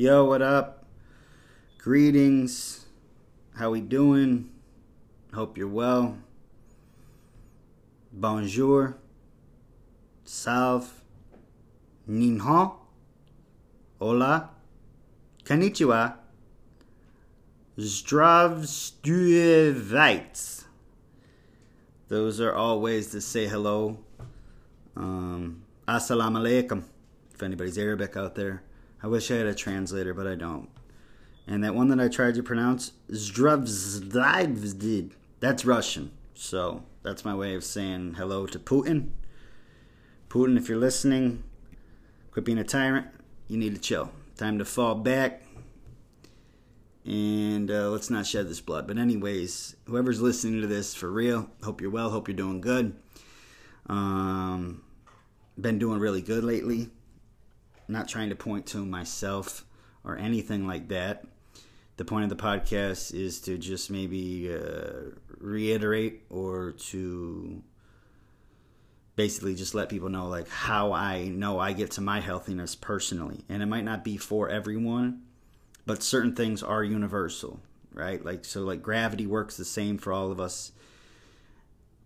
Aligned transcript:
Yo, 0.00 0.24
what 0.26 0.40
up? 0.40 0.86
Greetings. 1.78 2.86
How 3.56 3.70
we 3.70 3.80
doing? 3.80 4.48
Hope 5.34 5.58
you're 5.58 5.66
well. 5.66 6.18
Bonjour. 8.12 8.96
Salve. 10.22 11.02
Ni 12.06 12.38
hao. 12.38 12.76
Hola. 13.98 14.50
Konnichiwa. 15.42 16.14
Zdravstvuit. 17.76 20.64
Those 22.06 22.40
are 22.40 22.54
all 22.54 22.80
ways 22.80 23.10
to 23.10 23.20
say 23.20 23.48
hello. 23.48 23.98
Um, 24.96 25.64
Assalamu 25.88 26.38
alaikum. 26.38 26.84
If 27.34 27.42
anybody's 27.42 27.76
Arabic 27.76 28.16
out 28.16 28.36
there. 28.36 28.62
I 29.02 29.06
wish 29.06 29.30
I 29.30 29.36
had 29.36 29.46
a 29.46 29.54
translator, 29.54 30.12
but 30.12 30.26
I 30.26 30.34
don't. 30.34 30.68
And 31.46 31.62
that 31.64 31.74
one 31.74 31.88
that 31.88 32.00
I 32.00 32.08
tried 32.08 32.34
to 32.34 32.42
pronounce, 32.42 32.92
Zdravstvd, 33.10 35.12
that's 35.40 35.64
Russian. 35.64 36.10
So 36.34 36.84
that's 37.02 37.24
my 37.24 37.34
way 37.34 37.54
of 37.54 37.64
saying 37.64 38.14
hello 38.14 38.46
to 38.46 38.58
Putin. 38.58 39.10
Putin, 40.28 40.58
if 40.58 40.68
you're 40.68 40.78
listening, 40.78 41.44
quit 42.32 42.44
being 42.44 42.58
a 42.58 42.64
tyrant. 42.64 43.06
You 43.46 43.56
need 43.56 43.74
to 43.74 43.80
chill. 43.80 44.10
Time 44.36 44.58
to 44.58 44.64
fall 44.64 44.94
back. 44.94 45.42
And 47.04 47.70
uh, 47.70 47.88
let's 47.88 48.10
not 48.10 48.26
shed 48.26 48.48
this 48.48 48.60
blood. 48.60 48.86
But, 48.86 48.98
anyways, 48.98 49.76
whoever's 49.86 50.20
listening 50.20 50.60
to 50.60 50.66
this, 50.66 50.94
for 50.94 51.10
real, 51.10 51.48
hope 51.62 51.80
you're 51.80 51.90
well. 51.90 52.10
Hope 52.10 52.28
you're 52.28 52.36
doing 52.36 52.60
good. 52.60 52.94
Um, 53.86 54.82
been 55.58 55.78
doing 55.78 55.98
really 55.98 56.20
good 56.20 56.44
lately 56.44 56.90
not 57.88 58.08
trying 58.08 58.28
to 58.28 58.36
point 58.36 58.66
to 58.66 58.84
myself 58.84 59.64
or 60.04 60.16
anything 60.16 60.66
like 60.66 60.88
that. 60.88 61.24
The 61.96 62.04
point 62.04 62.24
of 62.24 62.30
the 62.30 62.42
podcast 62.42 63.12
is 63.12 63.40
to 63.42 63.58
just 63.58 63.90
maybe 63.90 64.54
uh, 64.54 65.10
reiterate 65.38 66.22
or 66.30 66.72
to 66.90 67.62
basically 69.16 69.56
just 69.56 69.74
let 69.74 69.88
people 69.88 70.08
know 70.08 70.28
like 70.28 70.48
how 70.48 70.92
I 70.92 71.24
know 71.24 71.58
I 71.58 71.72
get 71.72 71.90
to 71.92 72.00
my 72.00 72.20
healthiness 72.20 72.76
personally. 72.76 73.44
And 73.48 73.64
it 73.64 73.66
might 73.66 73.84
not 73.84 74.04
be 74.04 74.16
for 74.16 74.48
everyone, 74.48 75.22
but 75.86 76.04
certain 76.04 76.36
things 76.36 76.62
are 76.62 76.84
universal, 76.84 77.60
right? 77.92 78.24
Like 78.24 78.44
so 78.44 78.60
like 78.62 78.80
gravity 78.80 79.26
works 79.26 79.56
the 79.56 79.64
same 79.64 79.98
for 79.98 80.12
all 80.12 80.30
of 80.30 80.38
us. 80.38 80.70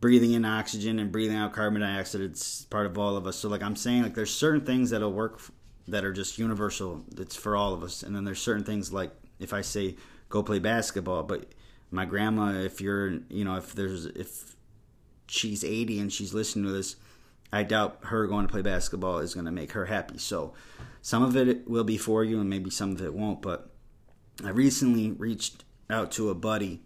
Breathing 0.01 0.33
in 0.33 0.47
oxygen 0.47 0.99
and 0.99 1.13
breathing 1.13 1.37
out 1.37 1.53
carbon 1.53 1.83
dioxide, 1.83 2.23
it's 2.23 2.65
part 2.65 2.87
of 2.87 2.97
all 2.97 3.17
of 3.17 3.27
us. 3.27 3.37
So 3.37 3.51
like 3.51 3.63
I'm 3.63 3.77
saying 3.77 4.05
like 4.05 4.15
there's 4.15 4.35
certain 4.35 4.65
things 4.65 4.89
that'll 4.89 5.13
work 5.13 5.39
that 5.89 6.05
are 6.05 6.13
just 6.13 6.39
universal. 6.39 7.05
That's 7.11 7.37
for 7.37 7.57
all 7.57 7.75
of 7.75 7.83
us. 7.83 8.03
And 8.03 8.15
then 8.15 8.25
there's 8.25 8.41
certain 8.41 8.65
things 8.65 8.93
like 8.93 9.13
if 9.39 9.53
I 9.53 9.61
say 9.61 9.97
go 10.29 10.43
play 10.43 10.59
basketball, 10.59 11.23
but 11.25 11.47
my 11.91 12.05
grandma, 12.05 12.53
if 12.53 12.81
you're, 12.81 13.19
you 13.29 13.45
know, 13.45 13.57
if 13.57 13.75
there's 13.75 14.07
if 14.07 14.57
she's 15.27 15.65
80 15.65 16.01
and 16.01 16.13
she's 16.13 16.33
listening 16.33 16.67
to 16.67 16.73
this, 16.73 16.97
I 17.53 17.65
doubt 17.65 17.99
her 18.05 18.27
going 18.27 18.47
to 18.47 18.53
play 18.53 18.63
basketball 18.63 19.19
is 19.19 19.35
going 19.35 19.47
to 19.47 19.53
make 19.53 19.73
her 19.73 19.87
happy. 19.87 20.19
So 20.19 20.55
some 21.03 21.23
of 21.23 21.37
it 21.37 21.69
will 21.69 21.85
be 21.85 21.99
for 21.99 22.25
you 22.25 22.41
and 22.41 22.49
maybe 22.49 22.71
some 22.71 22.93
of 22.93 23.03
it 23.03 23.13
won't. 23.13 23.43
But 23.43 23.71
I 24.43 24.51
recently 24.51 25.11
reached 25.11 25.65
out 25.91 26.11
to 26.13 26.31
a 26.31 26.35
buddy 26.35 26.81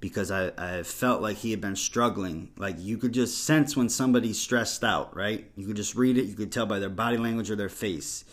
because 0.00 0.30
I, 0.30 0.52
I 0.58 0.82
felt 0.82 1.22
like 1.22 1.38
he 1.38 1.50
had 1.50 1.60
been 1.60 1.76
struggling. 1.76 2.50
Like 2.56 2.76
you 2.78 2.98
could 2.98 3.12
just 3.12 3.44
sense 3.44 3.76
when 3.76 3.88
somebody's 3.88 4.38
stressed 4.38 4.84
out, 4.84 5.16
right? 5.16 5.50
You 5.56 5.66
could 5.66 5.76
just 5.76 5.94
read 5.94 6.18
it. 6.18 6.26
You 6.26 6.34
could 6.34 6.52
tell 6.52 6.66
by 6.66 6.78
their 6.78 6.90
body 6.90 7.16
language 7.16 7.50
or 7.50 7.56
their 7.56 7.68
face 7.68 8.24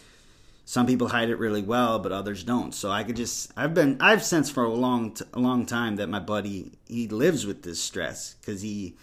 some 0.72 0.86
people 0.86 1.10
hide 1.10 1.30
it 1.30 1.38
really 1.38 1.62
well, 1.62 2.00
but 2.00 2.14
others 2.14 2.46
don't. 2.46 2.74
So 2.74 2.90
I 2.90 3.04
could 3.04 3.18
just 3.18 3.52
I've 3.58 3.74
been 3.74 3.98
I've 4.00 4.24
sensed 4.24 4.54
for 4.54 4.64
a 4.64 4.74
long 4.74 5.18
a 5.34 5.40
long 5.40 5.66
time 5.66 5.98
that 5.98 6.08
my 6.08 6.20
buddy 6.20 6.72
he 6.88 7.10
lives 7.10 7.46
with 7.46 7.64
this 7.64 7.82
stress 7.82 8.36
because 8.36 8.62
he 8.62 8.96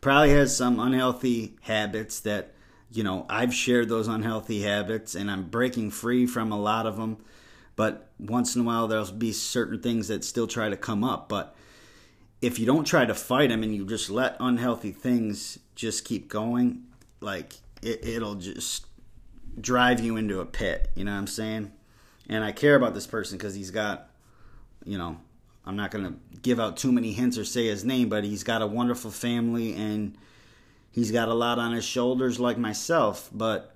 probably 0.00 0.30
has 0.30 0.56
some 0.56 0.80
unhealthy 0.80 1.54
habits 1.62 2.18
that 2.20 2.54
you 2.90 3.04
know 3.04 3.24
I've 3.28 3.54
shared 3.54 3.88
those 3.88 4.08
unhealthy 4.08 4.62
habits 4.62 5.14
and 5.14 5.30
I'm 5.30 5.44
breaking 5.44 5.92
free 5.92 6.26
from 6.26 6.50
a 6.50 6.60
lot 6.60 6.86
of 6.86 6.96
them. 6.96 7.18
But 7.76 8.10
once 8.18 8.54
in 8.54 8.62
a 8.62 8.64
while 8.64 8.86
there'll 8.86 9.10
be 9.12 9.32
certain 9.32 9.80
things 9.80 10.08
that 10.08 10.24
still 10.24 10.46
try 10.46 10.68
to 10.68 10.76
come 10.76 11.02
up. 11.04 11.28
But 11.28 11.54
if 12.40 12.58
you 12.58 12.66
don't 12.66 12.84
try 12.84 13.04
to 13.04 13.14
fight 13.14 13.48
them 13.48 13.62
and 13.62 13.74
you 13.74 13.86
just 13.86 14.10
let 14.10 14.36
unhealthy 14.38 14.92
things 14.92 15.58
just 15.74 16.04
keep 16.04 16.28
going, 16.28 16.84
like 17.20 17.54
it, 17.82 18.04
it'll 18.06 18.36
just 18.36 18.86
drive 19.60 20.00
you 20.00 20.16
into 20.16 20.40
a 20.40 20.46
pit. 20.46 20.90
You 20.94 21.04
know 21.04 21.12
what 21.12 21.18
I'm 21.18 21.26
saying? 21.26 21.72
And 22.28 22.44
I 22.44 22.52
care 22.52 22.74
about 22.74 22.94
this 22.94 23.06
person 23.06 23.38
because 23.38 23.54
he's 23.54 23.70
got, 23.70 24.10
you 24.84 24.98
know, 24.98 25.18
I'm 25.66 25.76
not 25.76 25.90
going 25.90 26.04
to 26.04 26.14
give 26.42 26.60
out 26.60 26.76
too 26.76 26.92
many 26.92 27.12
hints 27.12 27.38
or 27.38 27.44
say 27.44 27.66
his 27.66 27.84
name, 27.84 28.08
but 28.08 28.24
he's 28.24 28.44
got 28.44 28.62
a 28.62 28.66
wonderful 28.66 29.10
family 29.10 29.74
and 29.74 30.16
he's 30.90 31.10
got 31.10 31.28
a 31.28 31.34
lot 31.34 31.58
on 31.58 31.72
his 31.72 31.84
shoulders 31.84 32.38
like 32.38 32.58
myself. 32.58 33.30
But 33.32 33.73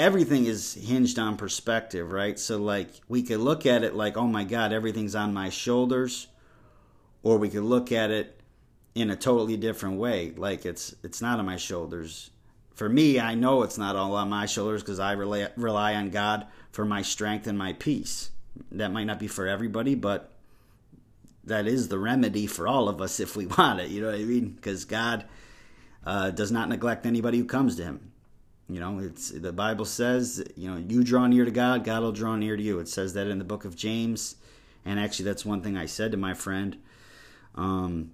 everything 0.00 0.46
is 0.46 0.74
hinged 0.74 1.18
on 1.18 1.36
perspective, 1.36 2.10
right? 2.12 2.38
So, 2.38 2.58
like, 2.58 2.88
we 3.08 3.22
could 3.22 3.40
look 3.40 3.66
at 3.66 3.84
it 3.84 3.94
like, 3.94 4.16
oh 4.16 4.26
my 4.26 4.44
God, 4.44 4.72
everything's 4.72 5.14
on 5.14 5.32
my 5.32 5.48
shoulders. 5.48 6.26
Or 7.22 7.36
we 7.36 7.50
could 7.50 7.64
look 7.64 7.92
at 7.92 8.10
it 8.10 8.40
in 8.94 9.10
a 9.10 9.16
totally 9.16 9.56
different 9.56 9.98
way. 9.98 10.32
Like, 10.36 10.64
it's, 10.64 10.94
it's 11.02 11.20
not 11.20 11.38
on 11.38 11.46
my 11.46 11.56
shoulders 11.56 12.30
for 12.80 12.88
me, 12.88 13.20
I 13.20 13.34
know 13.34 13.62
it's 13.62 13.76
not 13.76 13.94
all 13.94 14.14
on 14.14 14.30
my 14.30 14.46
shoulders 14.46 14.82
because 14.82 14.98
I 14.98 15.12
rely, 15.12 15.48
rely 15.54 15.96
on 15.96 16.08
God 16.08 16.46
for 16.72 16.86
my 16.86 17.02
strength 17.02 17.46
and 17.46 17.58
my 17.58 17.74
peace. 17.74 18.30
That 18.72 18.90
might 18.90 19.04
not 19.04 19.18
be 19.18 19.26
for 19.26 19.46
everybody, 19.46 19.94
but 19.94 20.32
that 21.44 21.66
is 21.66 21.88
the 21.88 21.98
remedy 21.98 22.46
for 22.46 22.66
all 22.66 22.88
of 22.88 23.02
us 23.02 23.20
if 23.20 23.36
we 23.36 23.44
want 23.58 23.80
it. 23.80 23.90
You 23.90 24.00
know 24.00 24.06
what 24.06 24.18
I 24.18 24.24
mean? 24.24 24.48
Because 24.48 24.86
God 24.86 25.26
uh, 26.06 26.30
does 26.30 26.50
not 26.50 26.70
neglect 26.70 27.04
anybody 27.04 27.36
who 27.36 27.44
comes 27.44 27.76
to 27.76 27.82
Him. 27.82 28.09
You 28.70 28.78
know, 28.80 29.00
it's 29.00 29.30
the 29.30 29.52
Bible 29.52 29.84
says, 29.84 30.44
you 30.56 30.70
know, 30.70 30.76
you 30.76 31.02
draw 31.02 31.26
near 31.26 31.44
to 31.44 31.50
God, 31.50 31.84
God 31.84 32.02
will 32.02 32.12
draw 32.12 32.36
near 32.36 32.56
to 32.56 32.62
you. 32.62 32.78
It 32.78 32.88
says 32.88 33.14
that 33.14 33.26
in 33.26 33.38
the 33.38 33.44
book 33.44 33.64
of 33.64 33.74
James, 33.74 34.36
and 34.84 35.00
actually, 35.00 35.24
that's 35.24 35.44
one 35.44 35.60
thing 35.60 35.76
I 35.76 35.86
said 35.86 36.12
to 36.12 36.16
my 36.16 36.34
friend. 36.34 36.78
Um, 37.56 38.12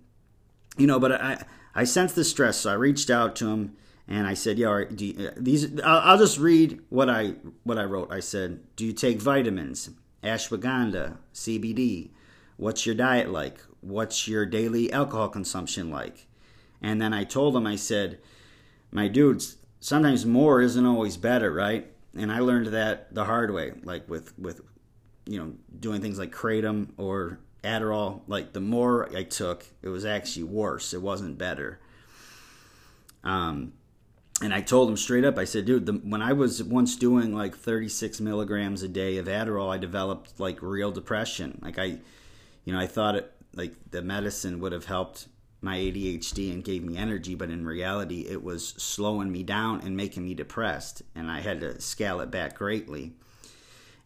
you 0.78 0.86
know, 0.86 0.98
but 0.98 1.12
I 1.12 1.44
I 1.74 1.84
sensed 1.84 2.14
the 2.14 2.24
stress, 2.24 2.56
so 2.56 2.70
I 2.70 2.74
reached 2.74 3.10
out 3.10 3.36
to 3.36 3.50
him 3.50 3.76
and 4.08 4.26
I 4.26 4.34
said, 4.34 4.58
"Yeah, 4.58 4.84
you, 4.96 5.28
uh, 5.28 5.32
these." 5.36 5.80
I'll, 5.80 6.00
I'll, 6.00 6.18
just 6.18 6.38
read 6.38 6.80
what 6.88 7.10
I 7.10 7.34
what 7.64 7.78
I 7.78 7.84
wrote. 7.84 8.12
I 8.12 8.20
said, 8.20 8.60
"Do 8.76 8.86
you 8.86 8.92
take 8.92 9.20
vitamins, 9.20 9.90
ashwagandha, 10.22 11.18
CBD? 11.34 12.10
What's 12.56 12.86
your 12.86 12.94
diet 12.94 13.30
like? 13.30 13.60
What's 13.80 14.28
your 14.28 14.46
daily 14.46 14.92
alcohol 14.92 15.28
consumption 15.28 15.90
like?" 15.90 16.28
And 16.80 17.00
then 17.00 17.12
I 17.12 17.24
told 17.24 17.56
him, 17.56 17.66
I 17.66 17.76
said, 17.76 18.18
"My 18.92 19.08
dudes, 19.08 19.56
sometimes 19.86 20.26
more 20.26 20.60
isn't 20.60 20.84
always 20.84 21.16
better, 21.16 21.52
right?" 21.52 21.86
And 22.16 22.32
I 22.32 22.40
learned 22.40 22.66
that 22.68 23.14
the 23.14 23.24
hard 23.24 23.52
way, 23.52 23.72
like 23.84 24.08
with 24.08 24.36
with 24.36 24.60
you 25.26 25.38
know 25.38 25.52
doing 25.78 26.00
things 26.00 26.18
like 26.18 26.32
kratom 26.32 26.88
or 26.96 27.38
Adderall. 27.62 28.22
Like 28.26 28.52
the 28.52 28.60
more 28.60 29.08
I 29.16 29.22
took, 29.22 29.64
it 29.82 29.88
was 29.88 30.04
actually 30.04 30.42
worse. 30.44 30.92
It 30.92 31.02
wasn't 31.02 31.38
better. 31.38 31.78
Um, 33.22 33.74
and 34.42 34.52
I 34.52 34.60
told 34.60 34.88
him 34.88 34.96
straight 34.96 35.24
up, 35.24 35.38
I 35.38 35.44
said, 35.44 35.64
dude, 35.64 35.86
the, 35.86 35.92
when 35.92 36.20
I 36.20 36.32
was 36.32 36.62
once 36.62 36.96
doing 36.96 37.34
like 37.34 37.56
36 37.56 38.20
milligrams 38.20 38.82
a 38.82 38.88
day 38.88 39.16
of 39.16 39.26
Adderall, 39.26 39.72
I 39.72 39.78
developed 39.78 40.38
like 40.38 40.60
real 40.60 40.90
depression. 40.90 41.58
Like 41.62 41.78
I, 41.78 41.98
you 42.64 42.72
know, 42.72 42.78
I 42.78 42.86
thought 42.86 43.14
it 43.14 43.32
like 43.54 43.72
the 43.90 44.02
medicine 44.02 44.60
would 44.60 44.72
have 44.72 44.86
helped 44.86 45.28
my 45.60 45.76
ADHD 45.76 46.52
and 46.52 46.62
gave 46.62 46.84
me 46.84 46.96
energy, 46.96 47.34
but 47.34 47.50
in 47.50 47.64
reality, 47.64 48.26
it 48.28 48.42
was 48.42 48.68
slowing 48.68 49.32
me 49.32 49.42
down 49.42 49.80
and 49.80 49.96
making 49.96 50.24
me 50.24 50.34
depressed, 50.34 51.02
and 51.14 51.30
I 51.30 51.40
had 51.40 51.60
to 51.60 51.80
scale 51.80 52.20
it 52.20 52.30
back 52.30 52.56
greatly. 52.56 53.12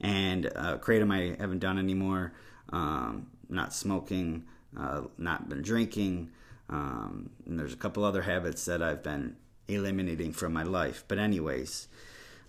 And 0.01 0.47
uh, 0.57 0.79
kratom 0.79 1.13
I 1.13 1.41
haven't 1.41 1.59
done 1.59 1.79
anymore. 1.79 2.33
Um, 2.73 3.27
not 3.49 3.75
smoking, 3.75 4.45
uh, 4.79 5.03
not 5.19 5.49
been 5.49 5.63
drinking. 5.63 6.31
Um, 6.69 7.31
and 7.47 7.59
there's 7.59 7.73
a 7.73 7.77
couple 7.77 8.05
other 8.05 8.23
habits 8.23 8.65
that 8.67 8.81
I've 8.81 9.03
been 9.03 9.37
eliminating 9.69 10.33
from 10.33 10.53
my 10.53 10.63
life. 10.63 11.05
But, 11.09 11.19
anyways, 11.19 11.89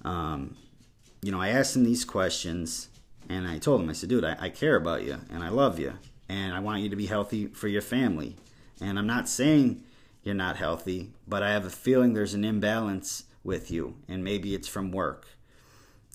um, 0.06 0.56
you 1.22 1.32
know, 1.32 1.42
I 1.42 1.50
asked 1.50 1.76
him 1.76 1.84
these 1.84 2.06
questions 2.06 2.90
and 3.30 3.48
I 3.48 3.58
told 3.58 3.82
him, 3.82 3.90
I 3.90 3.94
said, 3.94 4.10
dude, 4.10 4.24
I, 4.24 4.36
I 4.40 4.50
care 4.50 4.76
about 4.76 5.04
you 5.04 5.18
and 5.32 5.44
I 5.44 5.50
love 5.50 5.80
you 5.80 5.94
and 6.30 6.54
I 6.54 6.60
want 6.60 6.82
you 6.82 6.90
to 6.90 6.96
be 6.96 7.08
healthy 7.08 7.48
for 7.48 7.68
your 7.68 7.82
family. 7.82 8.36
And 8.82 8.98
I'm 8.98 9.08
not 9.08 9.30
saying 9.30 9.84
you're 10.24 10.36
not 10.36 10.58
healthy, 10.58 11.12
but 11.28 11.44
I 11.44 11.52
have 11.52 11.66
a 11.66 11.70
feeling 11.70 12.14
there's 12.14 12.34
an 12.34 12.44
imbalance 12.44 13.26
with 13.44 13.72
you 13.72 13.96
and 14.08 14.24
maybe 14.24 14.54
it's 14.54 14.68
from 14.68 14.92
work. 14.92 15.28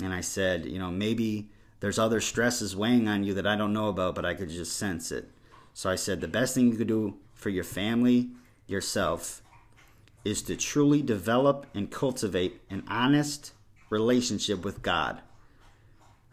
And 0.03 0.13
I 0.13 0.21
said, 0.21 0.67
you 0.67 0.79
know, 0.79 0.91
maybe 0.91 1.49
there's 1.81 1.99
other 1.99 2.21
stresses 2.21 2.77
weighing 2.77 3.09
on 3.09 3.25
you 3.25 3.35
that 3.35 3.47
I 3.47 3.57
don't 3.57 3.73
know 3.73 3.89
about, 3.89 4.15
but 4.15 4.25
I 4.25 4.35
could 4.35 4.51
just 4.51 4.77
sense 4.77 5.11
it. 5.11 5.31
So 5.73 5.89
I 5.91 5.95
said, 5.95 6.21
the 6.21 6.29
best 6.29 6.55
thing 6.55 6.69
you 6.69 6.77
could 6.77 6.87
do 6.87 7.17
for 7.35 7.51
your 7.51 7.65
family, 7.65 8.31
yourself, 8.67 9.43
is 10.25 10.43
to 10.43 10.57
truly 10.57 11.03
develop 11.03 11.67
and 11.75 11.91
cultivate 11.91 12.61
an 12.69 12.83
honest 12.89 13.53
relationship 13.91 14.65
with 14.65 14.83
God. 14.83 15.21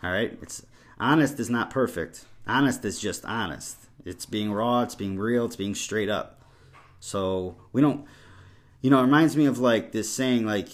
All 0.01 0.11
right? 0.11 0.37
It's 0.41 0.65
honest 0.99 1.39
is 1.39 1.49
not 1.49 1.69
perfect. 1.69 2.25
Honest 2.47 2.83
is 2.85 2.99
just 2.99 3.23
honest. 3.25 3.82
It's 4.05 4.25
being 4.25 4.51
raw, 4.51 4.81
it's 4.81 4.95
being 4.95 5.17
real, 5.17 5.45
it's 5.45 5.55
being 5.55 5.75
straight 5.75 6.09
up. 6.09 6.41
So, 6.99 7.57
we 7.71 7.81
don't 7.81 8.05
you 8.83 8.89
know, 8.89 8.99
it 8.99 9.03
reminds 9.03 9.35
me 9.35 9.45
of 9.45 9.59
like 9.59 9.93
this 9.93 10.13
saying 10.13 10.45
like 10.45 10.67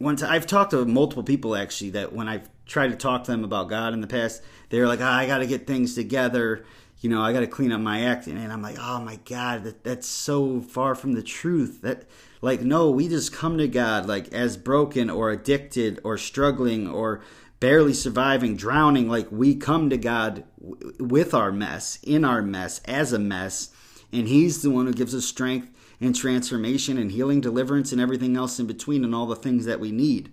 once 0.00 0.22
I've 0.22 0.46
talked 0.46 0.72
to 0.72 0.84
multiple 0.84 1.22
people 1.22 1.56
actually 1.56 1.90
that 1.90 2.12
when 2.12 2.28
I've 2.28 2.50
tried 2.66 2.88
to 2.88 2.96
talk 2.96 3.24
to 3.24 3.30
them 3.30 3.44
about 3.44 3.68
God 3.68 3.94
in 3.94 4.00
the 4.00 4.08
past, 4.08 4.42
they're 4.68 4.88
like, 4.88 5.00
oh, 5.00 5.06
I 5.06 5.26
got 5.26 5.38
to 5.38 5.46
get 5.46 5.66
things 5.66 5.94
together. 5.94 6.64
You 7.00 7.10
know, 7.10 7.22
I 7.22 7.32
got 7.32 7.40
to 7.40 7.46
clean 7.46 7.70
up 7.70 7.80
my 7.80 8.02
act. 8.02 8.26
And 8.26 8.52
I'm 8.52 8.60
like, 8.60 8.76
oh 8.80 9.00
my 9.00 9.20
God, 9.24 9.64
that, 9.64 9.84
that's 9.84 10.08
so 10.08 10.60
far 10.60 10.96
from 10.96 11.12
the 11.12 11.22
truth. 11.22 11.82
That, 11.82 12.04
like, 12.42 12.62
no, 12.62 12.90
we 12.90 13.08
just 13.08 13.32
come 13.32 13.56
to 13.58 13.68
God 13.68 14.06
like 14.06 14.32
as 14.32 14.56
broken 14.56 15.08
or 15.08 15.30
addicted 15.30 16.00
or 16.02 16.18
struggling 16.18 16.88
or 16.88 17.22
barely 17.60 17.94
surviving, 17.94 18.56
drowning. 18.56 19.08
Like, 19.08 19.30
we 19.30 19.54
come 19.54 19.90
to 19.90 19.96
God 19.96 20.44
with 20.58 21.34
our 21.34 21.52
mess, 21.52 21.98
in 22.02 22.24
our 22.24 22.42
mess, 22.42 22.80
as 22.86 23.12
a 23.12 23.18
mess. 23.18 23.70
And 24.12 24.28
He's 24.28 24.62
the 24.62 24.70
one 24.70 24.86
who 24.86 24.92
gives 24.92 25.14
us 25.14 25.24
strength 25.24 25.70
and 26.00 26.14
transformation 26.14 26.98
and 26.98 27.12
healing, 27.12 27.40
deliverance, 27.40 27.92
and 27.92 28.00
everything 28.00 28.36
else 28.36 28.58
in 28.58 28.66
between, 28.66 29.04
and 29.04 29.14
all 29.14 29.26
the 29.26 29.36
things 29.36 29.64
that 29.66 29.80
we 29.80 29.90
need. 29.90 30.32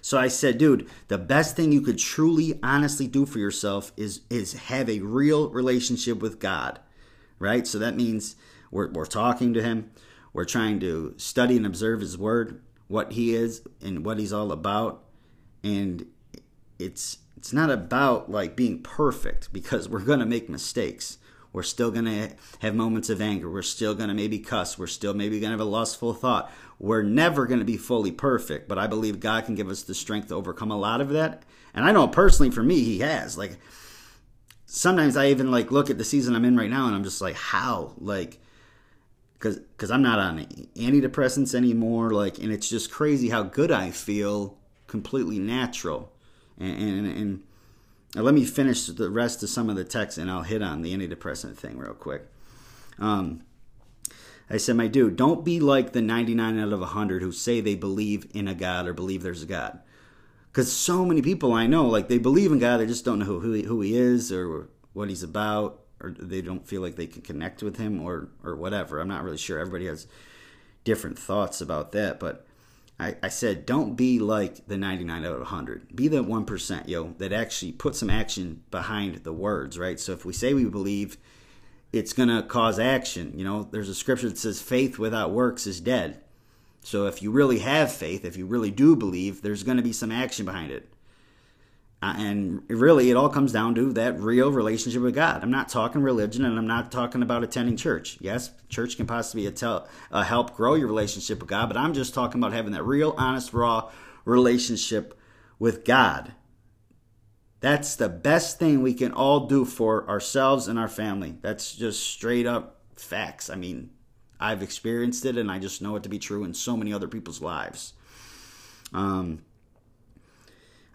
So 0.00 0.18
I 0.18 0.28
said, 0.28 0.58
dude, 0.58 0.88
the 1.08 1.18
best 1.18 1.56
thing 1.56 1.72
you 1.72 1.80
could 1.80 1.98
truly, 1.98 2.58
honestly 2.62 3.06
do 3.06 3.26
for 3.26 3.38
yourself 3.38 3.92
is 3.96 4.22
is 4.30 4.54
have 4.54 4.88
a 4.88 5.00
real 5.00 5.50
relationship 5.50 6.20
with 6.20 6.38
God, 6.38 6.80
right? 7.38 7.66
So 7.66 7.78
that 7.78 7.96
means 7.96 8.36
we're, 8.70 8.90
we're 8.90 9.06
talking 9.06 9.54
to 9.54 9.62
Him, 9.62 9.90
we're 10.32 10.44
trying 10.44 10.80
to 10.80 11.14
study 11.16 11.56
and 11.56 11.66
observe 11.66 12.00
His 12.00 12.16
Word, 12.16 12.62
what 12.86 13.12
He 13.12 13.34
is 13.34 13.62
and 13.82 14.04
what 14.04 14.18
He's 14.18 14.32
all 14.32 14.52
about, 14.52 15.04
and 15.68 16.06
it's 16.78 17.18
it's 17.36 17.52
not 17.52 17.70
about 17.70 18.30
like 18.30 18.56
being 18.56 18.82
perfect 18.82 19.52
because 19.52 19.88
we're 19.88 20.00
gonna 20.00 20.26
make 20.26 20.48
mistakes. 20.48 21.18
We're 21.50 21.62
still 21.62 21.90
going 21.90 22.04
to 22.04 22.30
have 22.58 22.74
moments 22.74 23.08
of 23.08 23.22
anger. 23.22 23.50
We're 23.50 23.62
still 23.62 23.94
going 23.94 24.10
to 24.10 24.14
maybe 24.14 24.38
cuss. 24.38 24.78
We're 24.78 24.86
still 24.86 25.14
maybe 25.14 25.40
going 25.40 25.50
to 25.50 25.58
have 25.58 25.66
a 25.66 25.70
lustful 25.70 26.12
thought. 26.12 26.52
We're 26.78 27.02
never 27.02 27.46
going 27.46 27.60
to 27.60 27.64
be 27.64 27.78
fully 27.78 28.12
perfect, 28.12 28.68
but 28.68 28.78
I 28.78 28.86
believe 28.86 29.18
God 29.18 29.46
can 29.46 29.54
give 29.54 29.70
us 29.70 29.82
the 29.82 29.94
strength 29.94 30.28
to 30.28 30.34
overcome 30.34 30.70
a 30.70 30.76
lot 30.76 31.00
of 31.00 31.08
that. 31.10 31.44
And 31.74 31.86
I 31.86 31.92
know 31.92 32.06
personally 32.06 32.50
for 32.50 32.62
me, 32.62 32.82
He 32.84 32.98
has. 33.00 33.38
Like, 33.38 33.58
sometimes 34.66 35.16
I 35.16 35.28
even 35.28 35.50
like 35.50 35.70
look 35.70 35.88
at 35.88 35.96
the 35.96 36.04
season 36.04 36.36
I'm 36.36 36.44
in 36.44 36.56
right 36.56 36.70
now 36.70 36.86
and 36.86 36.94
I'm 36.94 37.02
just 37.02 37.22
like, 37.22 37.34
how? 37.34 37.94
Like, 37.98 38.38
because 39.32 39.58
because 39.58 39.90
I'm 39.90 40.02
not 40.02 40.18
on 40.18 40.44
antidepressants 40.76 41.54
anymore. 41.54 42.10
Like, 42.10 42.38
and 42.38 42.52
it's 42.52 42.68
just 42.68 42.90
crazy 42.90 43.30
how 43.30 43.42
good 43.42 43.72
I 43.72 43.90
feel, 43.90 44.57
completely 44.88 45.38
natural, 45.38 46.12
and 46.58 46.76
and, 46.76 47.06
and 47.06 47.42
now, 48.14 48.22
let 48.22 48.34
me 48.34 48.44
finish 48.44 48.86
the 48.86 49.10
rest 49.10 49.42
of 49.42 49.50
some 49.50 49.68
of 49.68 49.76
the 49.76 49.84
text 49.84 50.16
and 50.16 50.30
I'll 50.30 50.42
hit 50.42 50.62
on 50.62 50.82
the 50.82 50.96
antidepressant 50.96 51.56
thing 51.56 51.76
real 51.76 51.92
quick. 51.92 52.26
Um, 52.98 53.42
I 54.48 54.56
said, 54.56 54.76
my 54.76 54.86
dude, 54.86 55.16
don't 55.16 55.44
be 55.44 55.60
like 55.60 55.92
the 55.92 56.00
99 56.00 56.58
out 56.58 56.72
of 56.72 56.80
100 56.80 57.22
who 57.22 57.32
say 57.32 57.60
they 57.60 57.74
believe 57.74 58.26
in 58.32 58.48
a 58.48 58.54
God 58.54 58.86
or 58.86 58.94
believe 58.94 59.22
there's 59.22 59.42
a 59.42 59.46
God. 59.46 59.80
Because 60.50 60.72
so 60.72 61.04
many 61.04 61.20
people 61.20 61.52
I 61.52 61.66
know, 61.66 61.86
like, 61.86 62.08
they 62.08 62.16
believe 62.16 62.50
in 62.50 62.58
God, 62.58 62.78
they 62.78 62.86
just 62.86 63.04
don't 63.04 63.18
know 63.18 63.26
who, 63.26 63.40
who, 63.40 63.52
he, 63.52 63.62
who 63.64 63.82
he 63.82 63.96
is 63.96 64.32
or 64.32 64.70
what 64.94 65.10
he's 65.10 65.22
about, 65.22 65.82
or 66.00 66.10
they 66.10 66.40
don't 66.40 66.66
feel 66.66 66.80
like 66.80 66.96
they 66.96 67.06
can 67.06 67.20
connect 67.20 67.62
with 67.62 67.76
him 67.76 68.00
or, 68.00 68.30
or 68.42 68.56
whatever. 68.56 68.98
I'm 68.98 69.08
not 69.08 69.22
really 69.22 69.36
sure. 69.36 69.58
Everybody 69.58 69.86
has 69.86 70.06
different 70.82 71.18
thoughts 71.18 71.60
about 71.60 71.92
that. 71.92 72.18
But 72.18 72.46
I, 73.00 73.14
I 73.22 73.28
said, 73.28 73.64
don't 73.64 73.94
be 73.94 74.18
like 74.18 74.66
the 74.66 74.76
99 74.76 75.24
out 75.24 75.32
of 75.32 75.38
100. 75.38 75.94
Be 75.94 76.08
the 76.08 76.24
1%, 76.24 76.88
yo, 76.88 77.14
that 77.18 77.32
actually 77.32 77.72
put 77.72 77.94
some 77.94 78.10
action 78.10 78.62
behind 78.70 79.16
the 79.18 79.32
words, 79.32 79.78
right? 79.78 80.00
So 80.00 80.12
if 80.12 80.24
we 80.24 80.32
say 80.32 80.52
we 80.52 80.64
believe, 80.64 81.16
it's 81.92 82.12
going 82.12 82.28
to 82.28 82.42
cause 82.42 82.78
action. 82.78 83.32
You 83.36 83.44
know, 83.44 83.68
there's 83.70 83.88
a 83.88 83.94
scripture 83.94 84.28
that 84.28 84.38
says 84.38 84.60
faith 84.60 84.98
without 84.98 85.30
works 85.30 85.66
is 85.66 85.80
dead. 85.80 86.22
So 86.82 87.06
if 87.06 87.22
you 87.22 87.30
really 87.30 87.60
have 87.60 87.92
faith, 87.92 88.24
if 88.24 88.36
you 88.36 88.46
really 88.46 88.70
do 88.70 88.96
believe, 88.96 89.42
there's 89.42 89.62
going 89.62 89.76
to 89.76 89.82
be 89.82 89.92
some 89.92 90.10
action 90.10 90.44
behind 90.44 90.72
it. 90.72 90.88
And 92.00 92.62
really, 92.68 93.10
it 93.10 93.16
all 93.16 93.28
comes 93.28 93.50
down 93.52 93.74
to 93.74 93.92
that 93.94 94.20
real 94.20 94.52
relationship 94.52 95.02
with 95.02 95.16
God. 95.16 95.42
I'm 95.42 95.50
not 95.50 95.68
talking 95.68 96.00
religion, 96.00 96.44
and 96.44 96.56
I'm 96.56 96.66
not 96.66 96.92
talking 96.92 97.22
about 97.22 97.42
attending 97.42 97.76
church. 97.76 98.18
Yes, 98.20 98.52
church 98.68 98.96
can 98.96 99.06
possibly 99.06 99.52
uh, 99.62 100.22
help 100.22 100.54
grow 100.54 100.74
your 100.74 100.86
relationship 100.86 101.40
with 101.40 101.48
God, 101.48 101.68
but 101.68 101.76
I'm 101.76 101.94
just 101.94 102.14
talking 102.14 102.40
about 102.40 102.52
having 102.52 102.72
that 102.72 102.84
real, 102.84 103.14
honest, 103.18 103.52
raw 103.52 103.90
relationship 104.24 105.18
with 105.58 105.84
God. 105.84 106.34
That's 107.60 107.96
the 107.96 108.08
best 108.08 108.60
thing 108.60 108.82
we 108.82 108.94
can 108.94 109.10
all 109.10 109.46
do 109.46 109.64
for 109.64 110.08
ourselves 110.08 110.68
and 110.68 110.78
our 110.78 110.86
family. 110.86 111.36
That's 111.40 111.74
just 111.74 112.06
straight 112.06 112.46
up 112.46 112.80
facts. 112.94 113.50
I 113.50 113.56
mean, 113.56 113.90
I've 114.38 114.62
experienced 114.62 115.24
it, 115.24 115.36
and 115.36 115.50
I 115.50 115.58
just 115.58 115.82
know 115.82 115.96
it 115.96 116.04
to 116.04 116.08
be 116.08 116.20
true 116.20 116.44
in 116.44 116.54
so 116.54 116.76
many 116.76 116.92
other 116.92 117.08
people's 117.08 117.42
lives. 117.42 117.94
Um, 118.92 119.42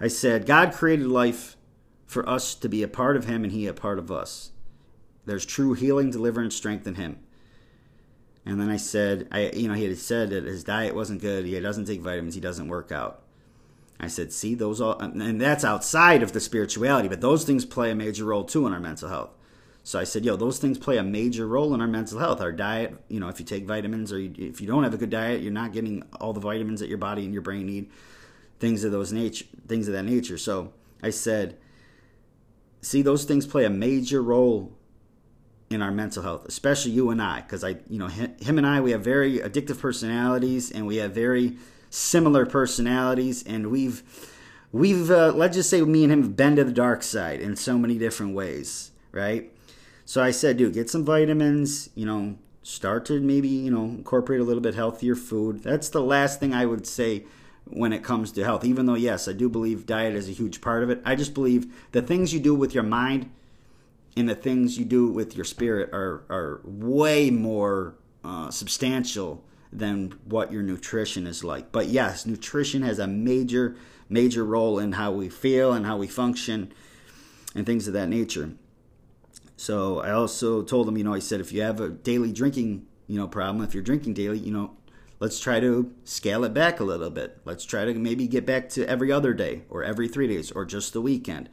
I 0.04 0.10
said, 0.10 0.46
God 0.46 0.74
created 0.74 1.08
life 1.08 1.56
for 2.06 2.28
us 2.28 2.56
to 2.56 2.68
be 2.68 2.84
a 2.84 2.90
part 2.90 3.16
of 3.16 3.24
Him 3.24 3.46
and 3.46 3.54
He 3.54 3.68
a 3.68 3.74
part 3.74 3.98
of 3.98 4.12
us. 4.12 4.52
There's 5.26 5.46
true 5.46 5.76
healing, 5.76 6.12
deliverance, 6.12 6.58
strength 6.58 6.86
in 6.86 6.96
Him. 6.96 7.20
And 8.46 8.60
then 8.60 8.70
I 8.70 8.76
said, 8.76 9.30
I 9.32 9.52
you 9.52 9.70
know, 9.70 9.76
he 9.76 9.86
had 9.86 9.98
said 9.98 10.32
that 10.32 10.44
his 10.44 10.66
diet 10.66 10.94
wasn't 10.94 11.22
good. 11.22 11.46
He 11.46 11.58
doesn't 11.58 11.86
take 11.86 12.02
vitamins. 12.02 12.36
He 12.36 12.42
doesn't 12.42 12.68
work 12.68 12.92
out. 12.92 13.22
I 13.98 14.08
said, 14.08 14.34
see, 14.34 14.56
those 14.56 14.82
all, 14.82 15.00
and 15.00 15.40
that's 15.40 15.64
outside 15.64 16.22
of 16.22 16.34
the 16.34 16.42
spirituality, 16.42 17.08
but 17.08 17.22
those 17.22 17.46
things 17.46 17.64
play 17.64 17.90
a 17.90 17.96
major 17.96 18.26
role 18.26 18.44
too 18.44 18.68
in 18.68 18.74
our 18.74 18.82
mental 18.82 19.08
health. 19.08 19.30
So 19.84 19.98
I 19.98 20.04
said, 20.04 20.26
yo, 20.26 20.36
those 20.36 20.60
things 20.60 20.78
play 20.78 20.98
a 20.98 21.04
major 21.04 21.48
role 21.48 21.74
in 21.74 21.80
our 21.80 21.88
mental 21.88 22.20
health. 22.20 22.42
Our 22.42 22.52
diet, 22.52 23.02
you 23.08 23.22
know, 23.22 23.30
if 23.30 23.40
you 23.40 23.46
take 23.46 23.66
vitamins 23.66 24.12
or 24.12 24.20
you, 24.20 24.34
if 24.38 24.60
you 24.60 24.68
don't 24.68 24.84
have 24.84 24.94
a 24.94 24.98
good 24.98 25.12
diet, 25.12 25.42
you're 25.42 25.54
not 25.54 25.72
getting 25.72 26.04
all 26.20 26.34
the 26.34 26.42
vitamins 26.42 26.82
that 26.82 26.90
your 26.90 26.98
body 26.98 27.24
and 27.24 27.32
your 27.32 27.42
brain 27.42 27.66
need 27.66 27.90
things 28.64 28.86
of 28.86 28.94
those 28.94 29.12
nature, 29.12 29.44
things 29.68 29.90
of 29.90 29.94
that 29.94 30.04
nature. 30.04 30.38
So 30.38 30.72
I 31.02 31.10
said, 31.10 31.58
see, 32.80 33.02
those 33.02 33.26
things 33.26 33.46
play 33.46 33.66
a 33.66 33.70
major 33.70 34.22
role 34.22 34.72
in 35.70 35.82
our 35.82 35.92
mental 35.92 36.24
health, 36.24 36.46
especially 36.46 36.92
you 36.92 37.10
and 37.10 37.22
I, 37.22 37.42
because 37.42 37.62
I, 37.66 37.76
you 37.90 38.00
know, 38.00 38.08
him 38.08 38.58
and 38.58 38.66
I, 38.66 38.80
we 38.80 38.92
have 38.92 39.04
very 39.04 39.40
addictive 39.40 39.80
personalities, 39.82 40.72
and 40.72 40.88
we 40.88 40.96
have 40.96 41.12
very 41.14 41.58
similar 41.90 42.46
personalities, 42.46 43.44
and 43.44 43.70
we've, 43.70 44.02
we've, 44.72 45.12
uh, 45.12 45.34
let's 45.36 45.58
just 45.58 45.70
say, 45.70 45.82
me 45.82 46.06
and 46.06 46.14
him 46.14 46.22
have 46.22 46.38
been 46.38 46.56
to 46.56 46.64
the 46.64 46.72
dark 46.72 47.04
side 47.04 47.42
in 47.42 47.58
so 47.58 47.78
many 47.78 47.98
different 47.98 48.34
ways, 48.34 48.92
right? 49.12 49.52
So 50.06 50.24
I 50.24 50.32
said, 50.32 50.56
dude, 50.56 50.74
get 50.74 50.90
some 50.90 51.04
vitamins, 51.04 51.90
you 51.96 52.06
know, 52.06 52.38
start 52.62 53.04
to 53.08 53.20
maybe, 53.20 53.50
you 53.50 53.72
know, 53.72 53.84
incorporate 53.84 54.40
a 54.40 54.46
little 54.46 54.62
bit 54.62 54.76
healthier 54.76 55.16
food. 55.16 55.64
That's 55.64 55.90
the 55.90 56.02
last 56.02 56.40
thing 56.40 56.54
I 56.54 56.66
would 56.66 56.88
say 56.88 57.26
when 57.66 57.94
it 57.94 58.04
comes 58.04 58.32
to 58.34 58.44
health. 58.44 58.66
Even 58.66 58.86
though, 58.86 58.96
yes, 58.96 59.28
I 59.28 59.34
do 59.34 59.50
believe 59.50 59.86
diet 59.86 60.16
is 60.16 60.30
a 60.30 60.34
huge 60.34 60.62
part 60.62 60.84
of 60.84 60.90
it, 60.90 61.02
I 61.06 61.16
just 61.16 61.34
believe 61.34 61.74
the 61.92 62.02
things 62.02 62.34
you 62.34 62.40
do 62.40 62.54
with 62.54 62.74
your 62.74 62.84
mind 62.84 63.30
and 64.16 64.30
the 64.30 64.36
things 64.36 64.78
you 64.78 64.86
do 64.86 65.08
with 65.08 65.36
your 65.36 65.46
spirit 65.46 65.90
are, 65.94 66.24
are 66.30 66.62
way 66.64 67.30
more 67.30 67.96
uh, 68.24 68.52
substantial 68.52 69.44
than 69.72 70.14
what 70.26 70.52
your 70.52 70.62
nutrition 70.62 71.26
is 71.26 71.44
like. 71.44 71.72
But 71.72 71.88
yes, 71.88 72.26
nutrition 72.26 72.84
has 72.84 73.00
a 73.00 73.08
major, 73.08 73.76
major 74.08 74.46
role 74.46 74.78
in 74.78 74.94
how 74.94 75.12
we 75.12 75.30
feel 75.30 75.74
and 75.74 75.86
how 75.86 75.98
we 75.98 76.08
function 76.08 76.72
and 77.56 77.66
things 77.66 77.88
of 77.88 77.94
that 77.94 78.08
nature. 78.10 78.52
So 79.58 80.00
I 80.00 80.12
also 80.12 80.62
told 80.62 80.88
him, 80.88 80.98
you 80.98 81.04
know, 81.04 81.14
I 81.14 81.20
said 81.20 81.40
if 81.40 81.52
you 81.52 81.62
have 81.62 81.80
a 81.80 81.90
daily 81.90 82.32
drinking, 82.32 82.86
you 83.08 83.18
know, 83.18 83.28
problem, 83.28 83.64
if 83.64 83.74
you're 83.74 83.84
drinking 83.84 84.14
daily, 84.14 84.38
you 84.40 84.52
know, 84.52 84.76
let's 85.20 85.40
try 85.40 85.60
to 85.60 85.94
scale 86.04 86.44
it 86.44 86.54
back 86.54 86.80
a 86.80 86.84
little 86.84 87.10
bit. 87.10 87.40
Let's 87.46 87.66
try 87.66 87.86
to 87.86 87.94
maybe 87.94 88.28
get 88.28 88.46
back 88.46 88.70
to 88.70 88.88
every 88.88 89.12
other 89.12 89.34
day 89.34 89.64
or 89.70 89.84
every 89.84 90.08
three 90.08 90.28
days 90.28 90.52
or 90.52 90.66
just 90.66 90.94
the 90.94 91.02
weekend. 91.02 91.50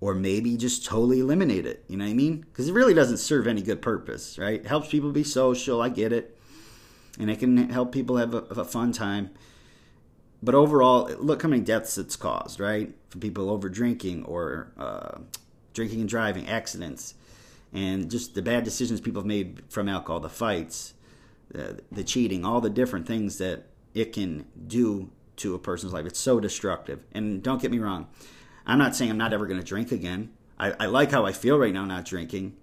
Or 0.00 0.14
maybe 0.14 0.56
just 0.56 0.84
totally 0.84 1.18
eliminate 1.18 1.66
it. 1.66 1.84
You 1.88 1.96
know 1.96 2.04
what 2.04 2.12
I 2.12 2.14
mean? 2.14 2.40
Because 2.40 2.68
it 2.68 2.72
really 2.72 2.94
doesn't 2.94 3.16
serve 3.16 3.48
any 3.48 3.62
good 3.62 3.82
purpose, 3.82 4.38
right? 4.38 4.60
It 4.60 4.66
helps 4.66 4.88
people 4.88 5.10
be 5.10 5.24
social. 5.24 5.82
I 5.82 5.88
get 5.88 6.12
it. 6.12 6.38
And 7.18 7.28
it 7.28 7.40
can 7.40 7.68
help 7.70 7.90
people 7.90 8.16
have 8.16 8.32
a, 8.32 8.38
a 8.42 8.64
fun 8.64 8.92
time. 8.92 9.30
But 10.40 10.54
overall, 10.54 11.10
look 11.18 11.42
how 11.42 11.48
many 11.48 11.62
deaths 11.62 11.98
it's 11.98 12.14
caused, 12.14 12.60
right? 12.60 12.94
From 13.08 13.20
people 13.20 13.50
over 13.50 13.68
drinking 13.68 14.24
or 14.24 14.70
uh, 14.78 15.18
drinking 15.74 16.00
and 16.00 16.08
driving, 16.08 16.48
accidents, 16.48 17.14
and 17.72 18.10
just 18.10 18.34
the 18.34 18.42
bad 18.42 18.64
decisions 18.64 19.00
people 19.00 19.22
have 19.22 19.26
made 19.26 19.62
from 19.68 19.88
alcohol, 19.88 20.20
the 20.20 20.28
fights, 20.28 20.94
the, 21.50 22.04
cheating, 22.04 22.44
all 22.44 22.60
the 22.60 22.70
different 22.70 23.06
things 23.06 23.38
that 23.38 23.64
it 23.94 24.12
can 24.12 24.46
do 24.66 25.10
to 25.36 25.54
a 25.54 25.58
person's 25.58 25.92
life. 25.92 26.06
It's 26.06 26.18
so 26.18 26.40
destructive. 26.40 27.04
And 27.12 27.42
don't 27.42 27.62
get 27.62 27.70
me 27.70 27.78
wrong, 27.78 28.08
I'm 28.66 28.78
not 28.78 28.94
saying 28.94 29.10
I'm 29.10 29.18
not 29.18 29.32
ever 29.32 29.46
going 29.46 29.60
to 29.60 29.66
drink 29.66 29.92
again. 29.92 30.30
I, 30.58 30.72
I 30.80 30.86
like 30.86 31.10
how 31.10 31.24
I 31.24 31.32
feel 31.32 31.58
right 31.58 31.72
now 31.72 31.84
not 31.84 32.04
drinking, 32.04 32.56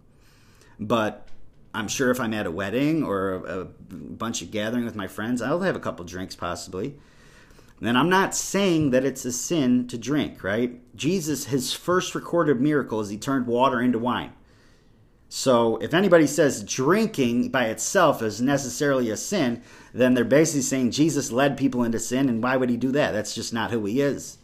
but 0.80 1.28
I'm 1.74 1.88
sure 1.88 2.12
if 2.12 2.20
I'm 2.20 2.34
at 2.34 2.46
a 2.46 2.52
wedding 2.52 3.04
or 3.04 3.34
a, 3.34 3.62
a 3.62 3.66
bunch 3.66 4.42
of 4.42 4.52
gathering 4.52 4.86
with 4.86 4.96
my 4.96 5.08
friends, 5.08 5.42
I'll 5.42 5.62
have 5.62 5.76
a 5.76 5.80
couple 5.80 6.06
drinks 6.06 6.36
possibly. 6.36 6.96
And 7.82 7.98
I'm 7.98 8.10
not 8.10 8.34
saying 8.34 8.92
that 8.92 9.04
it's 9.04 9.26
a 9.26 9.32
sin 9.32 9.88
to 9.88 9.98
drink, 9.98 10.44
right? 10.44 10.80
Jesus, 10.96 11.46
his 11.46 11.74
first 11.74 12.16
recorded 12.16 12.62
miracle 12.62 13.02
is 13.02 13.10
he 13.10 13.18
turned 13.18 13.48
water 13.48 13.82
into 13.82 14.00
wine. 14.00 14.32
So 15.38 15.76
if 15.82 15.94
anybody 15.94 16.28
says 16.28 16.64
drinking 16.64 17.50
by 17.50 17.66
itself 17.66 18.22
is 18.22 18.42
necessarily 18.42 19.10
a 19.10 19.18
sin, 19.18 19.62
then 19.94 20.14
they're 20.14 20.24
basically 20.24 20.62
saying 20.62 20.92
Jesus 20.92 21.30
led 21.30 21.58
people 21.58 21.84
into 21.84 22.00
sin, 22.00 22.30
and 22.30 22.42
why 22.42 22.56
would 22.56 22.70
he 22.70 22.78
do 22.78 22.90
that? 22.94 23.12
That's 23.12 23.36
just 23.36 23.52
not 23.52 23.70
who 23.70 23.84
he 23.84 24.00
is. 24.00 24.38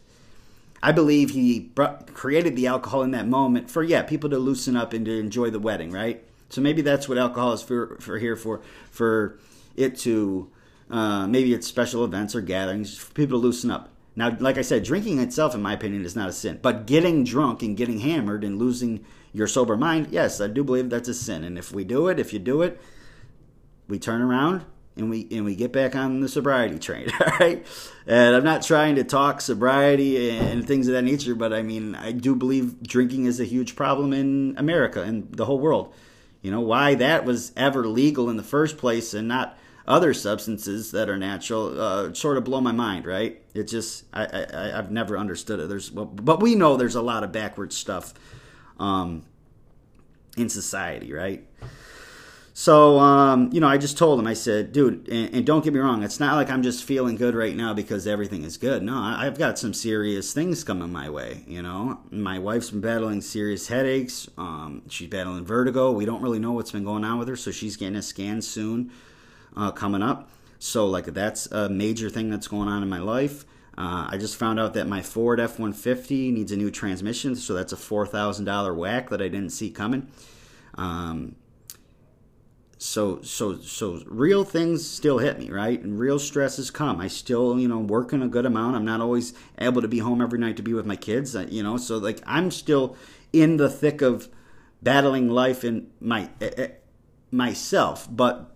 I 0.82 0.92
believe 0.92 1.30
he 1.30 1.60
brought, 1.60 2.12
created 2.12 2.56
the 2.56 2.66
alcohol 2.66 3.02
in 3.04 3.10
that 3.12 3.26
moment 3.26 3.70
for 3.70 3.82
yeah 3.82 4.02
people 4.02 4.28
to 4.28 4.38
loosen 4.38 4.76
up 4.76 4.92
and 4.92 5.06
to 5.06 5.18
enjoy 5.18 5.48
the 5.48 5.58
wedding, 5.58 5.92
right? 5.92 6.22
So 6.50 6.60
maybe 6.60 6.82
that's 6.82 7.08
what 7.08 7.16
alcohol 7.16 7.54
is 7.54 7.62
for, 7.62 7.96
for 7.98 8.18
here 8.18 8.36
for 8.36 8.60
for 8.90 9.38
it 9.74 9.96
to 10.00 10.50
uh, 10.90 11.26
maybe 11.26 11.54
it's 11.54 11.66
special 11.66 12.04
events 12.04 12.34
or 12.34 12.42
gatherings 12.42 12.98
for 12.98 13.14
people 13.14 13.38
to 13.38 13.42
loosen 13.42 13.70
up. 13.70 13.88
Now, 14.14 14.36
like 14.38 14.58
I 14.58 14.62
said, 14.62 14.84
drinking 14.84 15.20
itself, 15.20 15.54
in 15.54 15.62
my 15.62 15.72
opinion, 15.72 16.04
is 16.04 16.14
not 16.14 16.28
a 16.28 16.32
sin. 16.32 16.58
But 16.60 16.84
getting 16.86 17.24
drunk 17.24 17.62
and 17.62 17.78
getting 17.78 18.00
hammered 18.00 18.44
and 18.44 18.58
losing 18.58 19.06
your 19.32 19.46
sober 19.46 19.76
mind, 19.76 20.08
yes, 20.10 20.40
I 20.40 20.46
do 20.46 20.62
believe 20.62 20.90
that's 20.90 21.08
a 21.08 21.14
sin. 21.14 21.44
And 21.44 21.58
if 21.58 21.72
we 21.72 21.84
do 21.84 22.08
it, 22.08 22.18
if 22.18 22.32
you 22.32 22.38
do 22.38 22.62
it, 22.62 22.80
we 23.88 23.98
turn 23.98 24.20
around 24.20 24.64
and 24.96 25.08
we 25.08 25.26
and 25.30 25.44
we 25.44 25.54
get 25.54 25.72
back 25.72 25.96
on 25.96 26.20
the 26.20 26.28
sobriety 26.28 26.78
train. 26.78 27.10
All 27.20 27.38
right, 27.38 27.66
and 28.06 28.36
I'm 28.36 28.44
not 28.44 28.62
trying 28.62 28.96
to 28.96 29.04
talk 29.04 29.40
sobriety 29.40 30.30
and 30.30 30.66
things 30.66 30.86
of 30.88 30.94
that 30.94 31.02
nature, 31.02 31.34
but 31.34 31.52
I 31.52 31.62
mean 31.62 31.94
I 31.94 32.12
do 32.12 32.34
believe 32.34 32.82
drinking 32.82 33.26
is 33.26 33.40
a 33.40 33.44
huge 33.44 33.74
problem 33.74 34.12
in 34.12 34.54
America 34.58 35.02
and 35.02 35.32
the 35.32 35.46
whole 35.46 35.58
world. 35.58 35.94
You 36.42 36.50
know 36.50 36.60
why 36.60 36.94
that 36.96 37.24
was 37.24 37.52
ever 37.56 37.86
legal 37.86 38.28
in 38.28 38.36
the 38.36 38.42
first 38.42 38.76
place 38.76 39.14
and 39.14 39.28
not 39.28 39.58
other 39.86 40.14
substances 40.14 40.92
that 40.92 41.08
are 41.08 41.16
natural 41.16 41.80
uh, 41.80 42.14
sort 42.14 42.36
of 42.36 42.44
blow 42.44 42.60
my 42.60 42.72
mind, 42.72 43.06
right? 43.06 43.42
It 43.54 43.64
just 43.64 44.04
I, 44.12 44.26
I 44.26 44.78
I've 44.78 44.90
never 44.90 45.16
understood 45.16 45.60
it. 45.60 45.68
There's 45.68 45.90
but 45.90 46.40
we 46.40 46.54
know 46.54 46.76
there's 46.76 46.96
a 46.96 47.02
lot 47.02 47.24
of 47.24 47.32
backward 47.32 47.72
stuff 47.72 48.12
um, 48.78 49.24
in 50.36 50.48
society, 50.48 51.12
right? 51.12 51.46
So, 52.54 52.98
um, 52.98 53.48
you 53.50 53.60
know, 53.60 53.66
I 53.66 53.78
just 53.78 53.96
told 53.96 54.20
him, 54.20 54.26
I 54.26 54.34
said, 54.34 54.72
dude, 54.72 55.08
and, 55.08 55.34
and, 55.34 55.46
don't 55.46 55.64
get 55.64 55.72
me 55.72 55.80
wrong, 55.80 56.02
it's 56.02 56.20
not 56.20 56.36
like 56.36 56.50
I'm 56.50 56.62
just 56.62 56.84
feeling 56.84 57.16
good 57.16 57.34
right 57.34 57.56
now 57.56 57.72
because 57.72 58.06
everything 58.06 58.44
is 58.44 58.58
good. 58.58 58.82
No, 58.82 58.94
I've 58.94 59.38
got 59.38 59.58
some 59.58 59.72
serious 59.72 60.34
things 60.34 60.62
coming 60.62 60.92
my 60.92 61.08
way, 61.08 61.44
you 61.46 61.62
know. 61.62 62.00
My 62.10 62.38
wife's 62.38 62.70
been 62.70 62.82
battling 62.82 63.22
serious 63.22 63.68
headaches. 63.68 64.28
Um, 64.36 64.82
she's 64.90 65.08
battling 65.08 65.46
vertigo. 65.46 65.92
We 65.92 66.04
don't 66.04 66.20
really 66.20 66.38
know 66.38 66.52
what's 66.52 66.72
been 66.72 66.84
going 66.84 67.04
on 67.04 67.18
with 67.18 67.28
her, 67.28 67.36
so 67.36 67.50
she's 67.50 67.76
getting 67.78 67.96
a 67.96 68.02
scan 68.02 68.42
soon 68.42 68.90
uh, 69.56 69.72
coming 69.72 70.02
up. 70.02 70.28
So, 70.58 70.86
like, 70.86 71.06
that's 71.06 71.46
a 71.46 71.70
major 71.70 72.10
thing 72.10 72.28
that's 72.28 72.48
going 72.48 72.68
on 72.68 72.82
in 72.82 72.88
my 72.88 73.00
life. 73.00 73.46
Uh, 73.76 74.08
I 74.10 74.18
just 74.18 74.36
found 74.36 74.60
out 74.60 74.74
that 74.74 74.86
my 74.86 75.00
Ford 75.00 75.40
F 75.40 75.52
150 75.52 76.30
needs 76.30 76.52
a 76.52 76.56
new 76.56 76.70
transmission, 76.70 77.34
so 77.36 77.54
that's 77.54 77.72
a 77.72 77.76
$4,000 77.76 78.76
whack 78.76 79.08
that 79.10 79.22
I 79.22 79.28
didn't 79.28 79.50
see 79.50 79.70
coming. 79.70 80.08
Um, 80.74 81.36
so 82.78 83.22
so 83.22 83.58
so 83.60 84.02
real 84.06 84.42
things 84.42 84.84
still 84.84 85.18
hit 85.18 85.38
me 85.38 85.50
right? 85.50 85.80
And 85.80 86.00
real 86.00 86.18
stresses 86.18 86.68
come. 86.68 87.00
I 87.00 87.06
still 87.06 87.60
you 87.60 87.68
know 87.68 87.78
working 87.78 88.22
a 88.22 88.28
good 88.28 88.44
amount. 88.44 88.74
I'm 88.74 88.84
not 88.84 89.00
always 89.00 89.34
able 89.58 89.82
to 89.82 89.86
be 89.86 90.00
home 90.00 90.20
every 90.20 90.40
night 90.40 90.56
to 90.56 90.64
be 90.64 90.74
with 90.74 90.84
my 90.84 90.96
kids 90.96 91.36
uh, 91.36 91.46
you 91.48 91.62
know? 91.62 91.76
So 91.76 91.98
like 91.98 92.20
i'm 92.26 92.50
still 92.50 92.96
in 93.32 93.56
the 93.56 93.70
thick 93.70 94.02
of 94.02 94.28
battling 94.82 95.30
life 95.30 95.62
in 95.62 95.90
my 96.00 96.28
uh, 96.40 96.66
myself. 97.30 98.06
But 98.10 98.54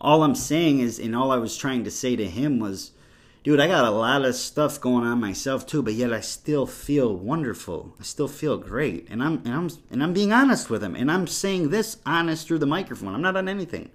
all 0.00 0.22
I'm 0.22 0.34
saying 0.34 0.80
is, 0.80 0.98
and 0.98 1.14
all 1.14 1.30
I 1.30 1.36
was 1.36 1.56
trying 1.56 1.84
to 1.84 1.90
say 1.90 2.16
to 2.16 2.26
him 2.26 2.58
was, 2.58 2.92
dude, 3.42 3.60
I 3.60 3.66
got 3.66 3.84
a 3.84 3.90
lot 3.90 4.24
of 4.24 4.34
stuff 4.34 4.80
going 4.80 5.04
on 5.04 5.20
myself 5.20 5.66
too, 5.66 5.82
but 5.82 5.94
yet 5.94 6.12
I 6.12 6.20
still 6.20 6.66
feel 6.66 7.14
wonderful. 7.14 7.94
I 7.98 8.02
still 8.02 8.28
feel 8.28 8.58
great, 8.58 9.08
and 9.08 9.22
I'm 9.22 9.42
and 9.44 9.54
I'm 9.54 9.70
and 9.90 10.02
I'm 10.02 10.12
being 10.12 10.32
honest 10.32 10.70
with 10.70 10.82
him, 10.82 10.94
and 10.94 11.10
I'm 11.10 11.26
saying 11.26 11.70
this 11.70 11.98
honest 12.04 12.46
through 12.46 12.58
the 12.58 12.66
microphone. 12.66 13.14
I'm 13.14 13.22
not 13.22 13.36
on 13.36 13.48
anything. 13.48 13.90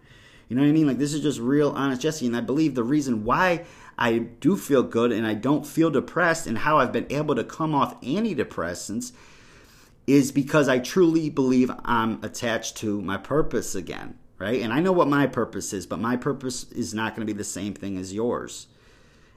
You 0.47 0.55
know 0.55 0.61
what 0.61 0.69
I 0.69 0.73
mean? 0.73 0.87
Like 0.87 0.97
this 0.97 1.13
is 1.13 1.21
just 1.21 1.39
real 1.39 1.71
honest 1.71 2.01
Jesse, 2.01 2.25
and 2.25 2.35
I 2.35 2.41
believe 2.41 2.75
the 2.75 2.83
reason 2.83 3.23
why 3.23 3.65
I 3.97 4.17
do 4.17 4.57
feel 4.57 4.83
good 4.83 5.11
and 5.11 5.25
I 5.25 5.33
don't 5.33 5.65
feel 5.65 5.89
depressed, 5.89 6.47
and 6.47 6.59
how 6.59 6.79
I've 6.79 6.91
been 6.91 7.07
able 7.09 7.35
to 7.35 7.43
come 7.43 7.75
off 7.75 7.99
antidepressants 8.01 9.11
is 10.07 10.31
because 10.31 10.69
I 10.69 10.77
truly 10.77 11.29
believe 11.29 11.71
I'm 11.83 12.23
attached 12.23 12.77
to 12.77 13.01
my 13.01 13.17
purpose 13.17 13.75
again 13.75 14.19
right? 14.37 14.61
And 14.61 14.73
I 14.73 14.81
know 14.81 14.91
what 14.91 15.07
my 15.07 15.27
purpose 15.27 15.71
is, 15.71 15.87
but 15.87 15.97
my 15.97 16.17
purpose 16.17 16.69
is 16.73 16.93
not 16.93 17.15
going 17.15 17.25
to 17.25 17.33
be 17.33 17.37
the 17.37 17.45
same 17.45 17.73
thing 17.73 17.97
as 17.97 18.13
yours. 18.13 18.67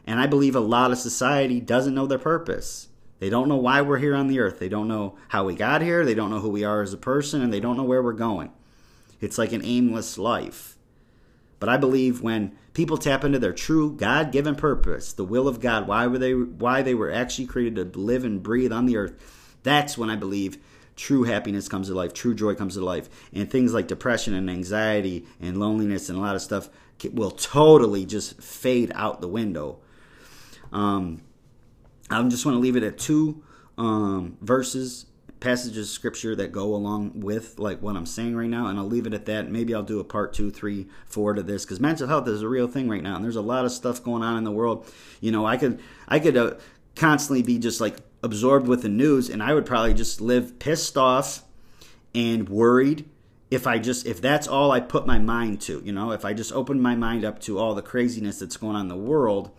And 0.08 0.18
I 0.18 0.26
believe 0.26 0.56
a 0.56 0.60
lot 0.60 0.90
of 0.90 0.96
society 0.96 1.60
doesn't 1.60 1.94
know 1.94 2.06
their 2.06 2.18
purpose. 2.18 2.88
They 3.18 3.28
don't 3.28 3.46
know 3.46 3.56
why 3.56 3.82
we're 3.82 3.98
here 3.98 4.14
on 4.14 4.28
the 4.28 4.40
earth. 4.40 4.58
They 4.58 4.70
don't 4.70 4.88
know 4.88 5.18
how 5.28 5.44
we 5.44 5.54
got 5.54 5.82
here. 5.82 6.02
They 6.02 6.14
don't 6.14 6.30
know 6.30 6.40
who 6.40 6.48
we 6.48 6.64
are 6.64 6.80
as 6.80 6.94
a 6.94 6.96
person, 6.96 7.42
and 7.42 7.52
they 7.52 7.60
don't 7.60 7.76
know 7.76 7.84
where 7.84 8.02
we're 8.02 8.14
going. 8.14 8.50
It's 9.20 9.36
like 9.36 9.52
an 9.52 9.60
aimless 9.62 10.16
life. 10.16 10.78
But 11.60 11.68
I 11.68 11.76
believe 11.76 12.22
when 12.22 12.56
people 12.72 12.96
tap 12.96 13.22
into 13.22 13.38
their 13.38 13.52
true 13.52 13.92
God-given 13.92 14.54
purpose, 14.54 15.12
the 15.12 15.26
will 15.26 15.46
of 15.46 15.60
God, 15.60 15.86
why 15.86 16.06
were 16.06 16.16
they 16.16 16.32
why 16.32 16.80
they 16.80 16.94
were 16.94 17.12
actually 17.12 17.46
created 17.46 17.92
to 17.92 17.98
live 17.98 18.24
and 18.24 18.42
breathe 18.42 18.72
on 18.72 18.86
the 18.86 18.96
earth, 18.96 19.58
that's 19.62 19.98
when 19.98 20.08
I 20.08 20.16
believe 20.16 20.56
true 20.96 21.24
happiness 21.24 21.68
comes 21.68 21.88
to 21.88 21.94
life, 21.94 22.14
true 22.14 22.34
joy 22.34 22.54
comes 22.54 22.76
to 22.76 22.80
life, 22.84 23.10
and 23.34 23.50
things 23.50 23.74
like 23.74 23.88
depression 23.88 24.32
and 24.32 24.48
anxiety 24.48 25.26
and 25.38 25.60
loneliness 25.60 26.08
and 26.08 26.16
a 26.16 26.22
lot 26.22 26.34
of 26.34 26.40
stuff 26.40 26.70
will 27.12 27.30
totally 27.30 28.06
just 28.06 28.40
fade 28.40 28.90
out 28.94 29.20
the 29.20 29.28
window. 29.28 29.80
Um, 30.72 31.22
I 32.10 32.22
just 32.24 32.46
want 32.46 32.56
to 32.56 32.60
leave 32.60 32.76
it 32.76 32.82
at 32.82 32.98
two 32.98 33.42
um, 33.76 34.36
verses, 34.40 35.06
passages 35.40 35.88
of 35.88 35.92
scripture 35.92 36.34
that 36.36 36.52
go 36.52 36.74
along 36.74 37.20
with 37.20 37.58
like 37.58 37.80
what 37.80 37.96
I'm 37.96 38.06
saying 38.06 38.36
right 38.36 38.48
now, 38.48 38.66
and 38.66 38.78
I'll 38.78 38.86
leave 38.86 39.06
it 39.06 39.14
at 39.14 39.26
that. 39.26 39.50
Maybe 39.50 39.74
I'll 39.74 39.82
do 39.82 40.00
a 40.00 40.04
part 40.04 40.32
two, 40.32 40.50
three, 40.50 40.88
four 41.06 41.34
to 41.34 41.42
this 41.42 41.64
because 41.64 41.80
mental 41.80 42.08
health 42.08 42.26
is 42.28 42.42
a 42.42 42.48
real 42.48 42.66
thing 42.66 42.88
right 42.88 43.02
now, 43.02 43.16
and 43.16 43.24
there's 43.24 43.36
a 43.36 43.42
lot 43.42 43.64
of 43.64 43.72
stuff 43.72 44.02
going 44.02 44.22
on 44.22 44.36
in 44.36 44.44
the 44.44 44.52
world. 44.52 44.90
You 45.20 45.32
know, 45.32 45.46
I 45.46 45.56
could 45.56 45.80
I 46.08 46.18
could 46.18 46.36
uh, 46.36 46.54
constantly 46.96 47.42
be 47.42 47.58
just 47.58 47.80
like 47.80 47.96
absorbed 48.22 48.66
with 48.66 48.82
the 48.82 48.88
news 48.88 49.30
and 49.30 49.42
I 49.42 49.54
would 49.54 49.64
probably 49.64 49.94
just 49.94 50.20
live 50.20 50.58
pissed 50.58 50.96
off 50.96 51.44
and 52.14 52.48
worried 52.48 53.08
if 53.50 53.66
I 53.66 53.78
just 53.78 54.06
if 54.06 54.20
that's 54.20 54.46
all 54.46 54.72
I 54.72 54.80
put 54.80 55.06
my 55.06 55.18
mind 55.18 55.60
to, 55.62 55.80
you 55.84 55.92
know, 55.92 56.10
if 56.10 56.24
I 56.24 56.34
just 56.34 56.52
open 56.52 56.80
my 56.80 56.94
mind 56.94 57.24
up 57.24 57.40
to 57.42 57.58
all 57.58 57.74
the 57.74 57.82
craziness 57.82 58.40
that's 58.40 58.56
going 58.56 58.76
on 58.76 58.82
in 58.82 58.88
the 58.88 58.96
world, 58.96 59.50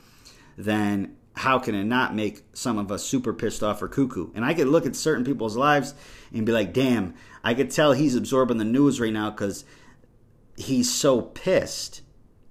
then 0.59 1.15
how 1.37 1.57
can 1.57 1.73
it 1.73 1.85
not 1.85 2.13
make 2.13 2.43
some 2.51 2.77
of 2.77 2.91
us 2.91 3.05
super 3.05 3.33
pissed 3.33 3.63
off 3.63 3.81
or 3.81 3.87
cuckoo? 3.87 4.29
And 4.35 4.43
I 4.43 4.53
could 4.53 4.67
look 4.67 4.85
at 4.85 4.93
certain 4.93 5.23
people's 5.23 5.55
lives 5.55 5.93
and 6.33 6.45
be 6.45 6.51
like, 6.51 6.73
damn, 6.73 7.13
I 7.45 7.53
could 7.53 7.71
tell 7.71 7.93
he's 7.93 8.13
absorbing 8.13 8.57
the 8.57 8.65
news 8.65 8.99
right 8.99 9.13
now 9.13 9.31
because 9.31 9.63
he's 10.57 10.93
so 10.93 11.21
pissed. 11.21 12.01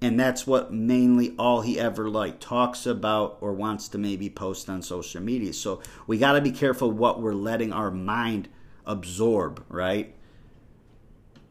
And 0.01 0.19
that's 0.19 0.47
what 0.47 0.73
mainly 0.73 1.35
all 1.39 1.61
he 1.61 1.79
ever 1.79 2.09
like 2.09 2.41
talks 2.41 2.87
about 2.87 3.37
or 3.43 3.53
wants 3.53 3.89
to 3.89 3.99
maybe 3.99 4.31
post 4.31 4.71
on 4.71 4.81
social 4.81 5.21
media. 5.21 5.53
So 5.53 5.83
we 6.07 6.17
got 6.17 6.33
to 6.33 6.41
be 6.41 6.53
careful 6.53 6.91
what 6.91 7.21
we're 7.21 7.35
letting 7.35 7.75
our 7.75 7.91
mind 7.91 8.49
absorb 8.87 9.63
right? 9.69 10.15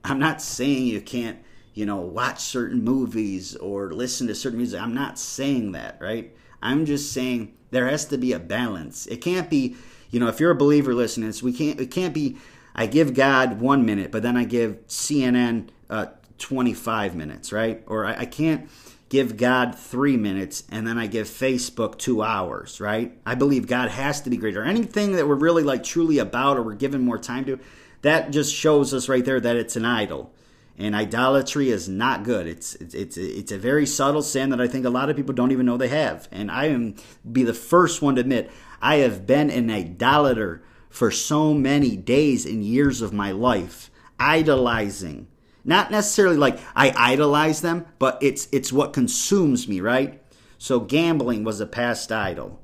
I'm 0.03 0.17
not 0.17 0.41
saying 0.41 0.87
you 0.87 1.01
can't 1.01 1.37
you 1.75 1.85
know 1.85 1.97
watch 1.97 2.39
certain 2.39 2.83
movies 2.83 3.55
or 3.57 3.91
listen 3.91 4.25
to 4.25 4.33
certain 4.33 4.57
music. 4.57 4.81
I'm 4.81 4.95
not 4.95 5.19
saying 5.19 5.73
that 5.73 5.99
right 6.01 6.33
i'm 6.61 6.85
just 6.85 7.11
saying 7.11 7.53
there 7.71 7.87
has 7.87 8.05
to 8.05 8.17
be 8.17 8.33
a 8.33 8.39
balance 8.39 9.05
it 9.07 9.17
can't 9.17 9.49
be 9.49 9.75
you 10.09 10.19
know 10.19 10.27
if 10.27 10.39
you're 10.39 10.51
a 10.51 10.55
believer 10.55 10.93
listening 10.93 11.33
we 11.43 11.53
can't 11.53 11.79
it 11.79 11.91
can't 11.91 12.13
be 12.13 12.37
i 12.75 12.85
give 12.85 13.13
god 13.13 13.59
one 13.59 13.85
minute 13.85 14.11
but 14.11 14.23
then 14.23 14.37
i 14.37 14.43
give 14.43 14.85
cnn 14.87 15.67
uh, 15.89 16.07
25 16.37 17.15
minutes, 17.15 17.51
right? 17.51 17.83
Or 17.87 18.05
I, 18.05 18.21
I 18.21 18.25
can't 18.25 18.69
give 19.09 19.37
God 19.37 19.77
three 19.77 20.17
minutes 20.17 20.63
and 20.69 20.85
then 20.85 20.97
I 20.97 21.07
give 21.07 21.27
Facebook 21.27 21.97
two 21.97 22.21
hours, 22.21 22.81
right? 22.81 23.17
I 23.25 23.35
believe 23.35 23.67
God 23.67 23.89
has 23.89 24.21
to 24.21 24.29
be 24.29 24.37
greater. 24.37 24.63
Anything 24.63 25.13
that 25.13 25.27
we're 25.27 25.35
really 25.35 25.63
like 25.63 25.83
truly 25.83 26.19
about 26.19 26.57
or 26.57 26.63
we're 26.63 26.75
given 26.75 27.01
more 27.01 27.17
time 27.17 27.45
to, 27.45 27.59
that 28.01 28.31
just 28.31 28.53
shows 28.53 28.93
us 28.93 29.09
right 29.09 29.23
there 29.23 29.39
that 29.39 29.55
it's 29.55 29.75
an 29.75 29.85
idol. 29.85 30.33
And 30.77 30.95
idolatry 30.95 31.69
is 31.69 31.89
not 31.89 32.23
good. 32.23 32.45
It's 32.45 32.75
it's 32.75 33.17
it's 33.17 33.51
a, 33.51 33.57
very 33.57 33.87
subtle 33.87 34.21
sin 34.21 34.51
that 34.51 34.61
I 34.61 34.67
think 34.67 34.85
a 34.85 34.91
lot 34.91 35.09
of 35.09 35.15
people 35.15 35.33
don't 35.33 35.51
even 35.51 35.65
know 35.65 35.75
they 35.75 35.87
have. 35.87 36.27
And 36.31 36.51
I 36.51 36.65
am 36.65 36.95
be 37.29 37.43
the 37.43 37.53
first 37.53 38.01
one 38.01 38.15
to 38.15 38.21
admit 38.21 38.51
I 38.79 38.97
have 38.97 39.25
been 39.25 39.49
an 39.49 39.71
idolater 39.71 40.63
for 40.89 41.09
so 41.09 41.53
many 41.53 41.97
days 41.97 42.45
and 42.45 42.63
years 42.63 43.01
of 43.01 43.11
my 43.11 43.31
life, 43.31 43.89
idolizing 44.19 45.27
not 45.67 45.91
necessarily 45.91 46.37
like 46.37 46.59
I 46.75 46.93
idolize 46.95 47.61
them, 47.61 47.85
but 47.99 48.17
it's 48.21 48.47
it's 48.53 48.71
what 48.71 48.93
consumes 48.93 49.67
me, 49.67 49.81
right? 49.81 50.23
So 50.57 50.79
gambling 50.79 51.43
was 51.43 51.59
a 51.59 51.67
past 51.67 52.11
idol, 52.11 52.61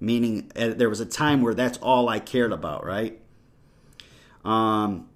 meaning 0.00 0.50
uh, 0.56 0.68
there 0.68 0.88
was 0.88 1.00
a 1.00 1.06
time 1.06 1.42
where 1.42 1.52
that's 1.52 1.78
all 1.78 2.08
I 2.08 2.20
cared 2.20 2.52
about, 2.52 2.86
right? 2.86 3.20
Um, 4.44 5.08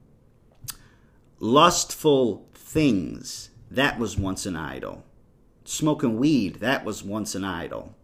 lustful 1.40 2.48
things 2.54 3.50
that 3.70 3.98
was 3.98 4.16
once 4.16 4.46
an 4.46 4.56
idol. 4.56 5.04
Smoking 5.64 6.18
weed 6.18 6.56
that 6.56 6.84
was 6.84 7.02
once 7.02 7.34
an 7.34 7.44
idol. 7.44 7.94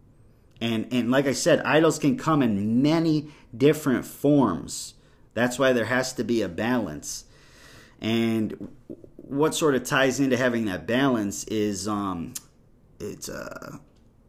And 0.61 0.87
and 0.93 1.11
like 1.11 1.26
I 1.26 1.33
said, 1.33 1.61
idols 1.61 1.99
can 1.99 2.17
come 2.17 2.43
in 2.43 2.83
many 2.83 3.31
different 3.57 4.05
forms. 4.05 4.95
That's 5.33 5.59
why 5.59 5.73
there 5.73 5.87
has 5.87 6.12
to 6.14 6.25
be 6.25 6.43
a 6.43 6.49
balance. 6.49 7.25
And 8.00 8.69
what 9.17 9.55
sort 9.55 9.75
of 9.75 9.85
ties 9.85 10.21
into 10.21 10.37
having 10.37 10.67
that 10.67 10.87
balance 10.87 11.45
is 11.45 11.88
um 11.88 12.35
it's 13.00 13.29
a 13.29 13.81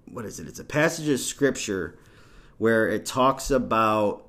what 0.05 0.25
is 0.25 0.39
it? 0.39 0.47
It's 0.47 0.59
a 0.59 0.65
passage 0.65 1.07
of 1.09 1.19
scripture 1.19 1.97
where 2.57 2.87
it 2.89 3.05
talks 3.05 3.51
about 3.51 4.24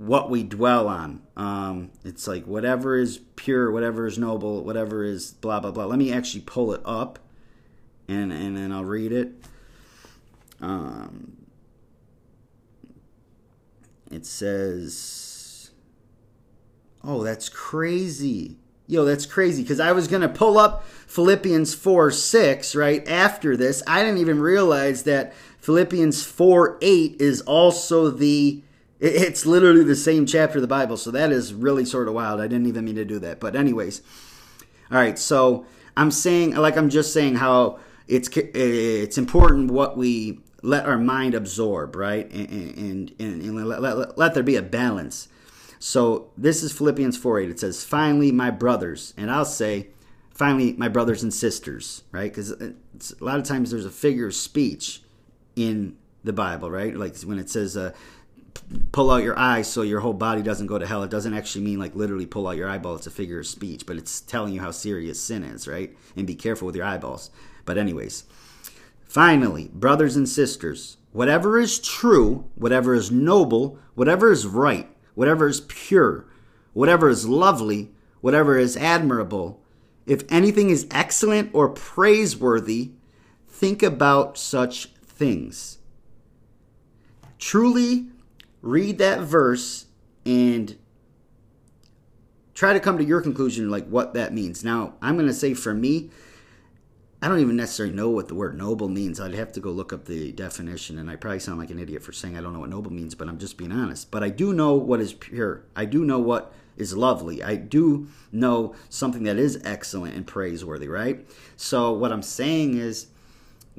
what 0.00 0.30
we 0.30 0.42
dwell 0.42 0.88
on. 0.88 1.20
Um, 1.36 1.90
it's 2.06 2.26
like 2.26 2.46
whatever 2.46 2.96
is 2.96 3.18
pure, 3.36 3.70
whatever 3.70 4.06
is 4.06 4.16
noble, 4.16 4.64
whatever 4.64 5.04
is 5.04 5.32
blah 5.32 5.60
blah 5.60 5.72
blah. 5.72 5.84
Let 5.84 5.98
me 5.98 6.10
actually 6.10 6.40
pull 6.40 6.72
it 6.72 6.80
up, 6.86 7.18
and 8.08 8.32
and 8.32 8.56
then 8.56 8.72
I'll 8.72 8.84
read 8.84 9.12
it. 9.12 9.34
Um, 10.58 11.36
it 14.10 14.24
says, 14.24 15.70
"Oh, 17.04 17.22
that's 17.22 17.50
crazy." 17.50 18.56
Yo, 18.86 19.04
that's 19.04 19.26
crazy 19.26 19.62
because 19.62 19.80
I 19.80 19.92
was 19.92 20.08
going 20.08 20.22
to 20.22 20.28
pull 20.28 20.58
up 20.58 20.84
Philippians 21.06 21.74
4 21.74 22.10
6 22.10 22.74
right 22.74 23.06
after 23.06 23.56
this. 23.56 23.84
I 23.86 24.02
didn't 24.02 24.18
even 24.18 24.40
realize 24.40 25.04
that 25.04 25.32
Philippians 25.60 26.24
4 26.24 26.78
8 26.80 27.16
is 27.20 27.42
also 27.42 28.08
the. 28.08 28.62
It's 29.00 29.46
literally 29.46 29.82
the 29.82 29.96
same 29.96 30.26
chapter 30.26 30.58
of 30.58 30.62
the 30.62 30.68
Bible. 30.68 30.96
So 30.96 31.10
that 31.10 31.32
is 31.32 31.54
really 31.54 31.84
sort 31.84 32.06
of 32.06 32.14
wild. 32.14 32.40
I 32.40 32.46
didn't 32.46 32.66
even 32.66 32.84
mean 32.84 32.96
to 32.96 33.04
do 33.04 33.18
that. 33.20 33.40
But, 33.40 33.56
anyways. 33.56 34.02
All 34.90 34.98
right. 34.98 35.18
So 35.18 35.64
I'm 35.96 36.10
saying, 36.10 36.54
like 36.54 36.76
I'm 36.76 36.90
just 36.90 37.12
saying, 37.12 37.36
how 37.36 37.78
it's 38.06 38.28
it's 38.36 39.16
important 39.16 39.70
what 39.70 39.96
we 39.96 40.40
let 40.62 40.84
our 40.84 40.98
mind 40.98 41.34
absorb, 41.34 41.96
right? 41.96 42.30
And, 42.30 42.50
and, 42.78 43.14
and, 43.18 43.68
let, 43.68 43.80
let, 43.80 44.18
let 44.18 44.34
there 44.34 44.42
be 44.42 44.56
a 44.56 44.62
balance. 44.62 45.28
So 45.78 46.30
this 46.36 46.62
is 46.62 46.72
Philippians 46.72 47.16
4 47.16 47.40
8. 47.40 47.50
It 47.50 47.60
says, 47.60 47.84
Finally, 47.84 48.32
my 48.32 48.50
brothers, 48.50 49.14
and 49.16 49.30
I'll 49.30 49.46
say, 49.46 49.88
finally, 50.34 50.74
my 50.74 50.88
brothers 50.88 51.22
and 51.22 51.32
sisters, 51.32 52.02
right? 52.12 52.30
Because 52.30 52.50
a 52.50 52.74
lot 53.20 53.38
of 53.38 53.44
times 53.44 53.70
there's 53.70 53.86
a 53.86 53.90
figure 53.90 54.26
of 54.26 54.34
speech 54.34 55.02
in 55.56 55.96
the 56.22 56.32
Bible, 56.34 56.70
right? 56.70 56.94
Like 56.94 57.16
when 57.22 57.38
it 57.38 57.48
says, 57.48 57.76
uh, 57.76 57.92
pull 58.92 59.10
out 59.10 59.22
your 59.22 59.38
eyes 59.38 59.70
so 59.70 59.82
your 59.82 60.00
whole 60.00 60.12
body 60.12 60.42
doesn't 60.42 60.66
go 60.66 60.78
to 60.78 60.86
hell. 60.86 61.02
It 61.02 61.10
doesn't 61.10 61.34
actually 61.34 61.64
mean 61.64 61.78
like 61.78 61.94
literally 61.94 62.26
pull 62.26 62.46
out 62.46 62.56
your 62.56 62.68
eyeball. 62.68 62.96
It's 62.96 63.06
a 63.06 63.10
figure 63.10 63.40
of 63.40 63.46
speech, 63.46 63.86
but 63.86 63.96
it's 63.96 64.20
telling 64.20 64.52
you 64.52 64.60
how 64.60 64.70
serious 64.70 65.20
sin 65.20 65.42
is, 65.42 65.66
right? 65.66 65.96
And 66.16 66.26
be 66.26 66.34
careful 66.34 66.66
with 66.66 66.76
your 66.76 66.86
eyeballs. 66.86 67.30
But, 67.64 67.78
anyways, 67.78 68.24
finally, 69.04 69.70
brothers 69.72 70.16
and 70.16 70.28
sisters, 70.28 70.96
whatever 71.12 71.58
is 71.58 71.78
true, 71.78 72.50
whatever 72.54 72.94
is 72.94 73.10
noble, 73.10 73.78
whatever 73.94 74.32
is 74.32 74.46
right, 74.46 74.88
whatever 75.14 75.46
is 75.46 75.60
pure, 75.62 76.26
whatever 76.72 77.08
is 77.08 77.28
lovely, 77.28 77.90
whatever 78.20 78.56
is 78.56 78.76
admirable, 78.76 79.62
if 80.06 80.24
anything 80.30 80.70
is 80.70 80.86
excellent 80.90 81.50
or 81.52 81.68
praiseworthy, 81.68 82.92
think 83.46 83.82
about 83.82 84.38
such 84.38 84.86
things. 85.04 85.78
Truly 87.38 88.08
read 88.62 88.98
that 88.98 89.20
verse 89.20 89.86
and 90.26 90.76
try 92.54 92.72
to 92.72 92.80
come 92.80 92.98
to 92.98 93.04
your 93.04 93.22
conclusion 93.22 93.70
like 93.70 93.86
what 93.88 94.14
that 94.14 94.34
means. 94.34 94.64
Now, 94.64 94.94
I'm 95.00 95.16
going 95.16 95.28
to 95.28 95.34
say 95.34 95.54
for 95.54 95.72
me, 95.72 96.10
I 97.22 97.28
don't 97.28 97.40
even 97.40 97.56
necessarily 97.56 97.94
know 97.94 98.08
what 98.08 98.28
the 98.28 98.34
word 98.34 98.56
noble 98.56 98.88
means. 98.88 99.20
I'd 99.20 99.34
have 99.34 99.52
to 99.52 99.60
go 99.60 99.70
look 99.70 99.92
up 99.92 100.06
the 100.06 100.32
definition, 100.32 100.98
and 100.98 101.10
I 101.10 101.16
probably 101.16 101.40
sound 101.40 101.58
like 101.58 101.70
an 101.70 101.78
idiot 101.78 102.02
for 102.02 102.12
saying 102.12 102.36
I 102.36 102.40
don't 102.40 102.54
know 102.54 102.60
what 102.60 102.70
noble 102.70 102.90
means, 102.90 103.14
but 103.14 103.28
I'm 103.28 103.38
just 103.38 103.58
being 103.58 103.72
honest. 103.72 104.10
But 104.10 104.22
I 104.22 104.30
do 104.30 104.54
know 104.54 104.74
what 104.74 105.00
is 105.00 105.12
pure. 105.12 105.64
I 105.76 105.84
do 105.84 106.04
know 106.04 106.18
what 106.18 106.54
is 106.78 106.96
lovely. 106.96 107.42
I 107.42 107.56
do 107.56 108.08
know 108.32 108.74
something 108.88 109.24
that 109.24 109.36
is 109.36 109.60
excellent 109.64 110.16
and 110.16 110.26
praiseworthy, 110.26 110.88
right? 110.88 111.26
So 111.56 111.92
what 111.92 112.10
I'm 112.10 112.22
saying 112.22 112.78
is 112.78 113.08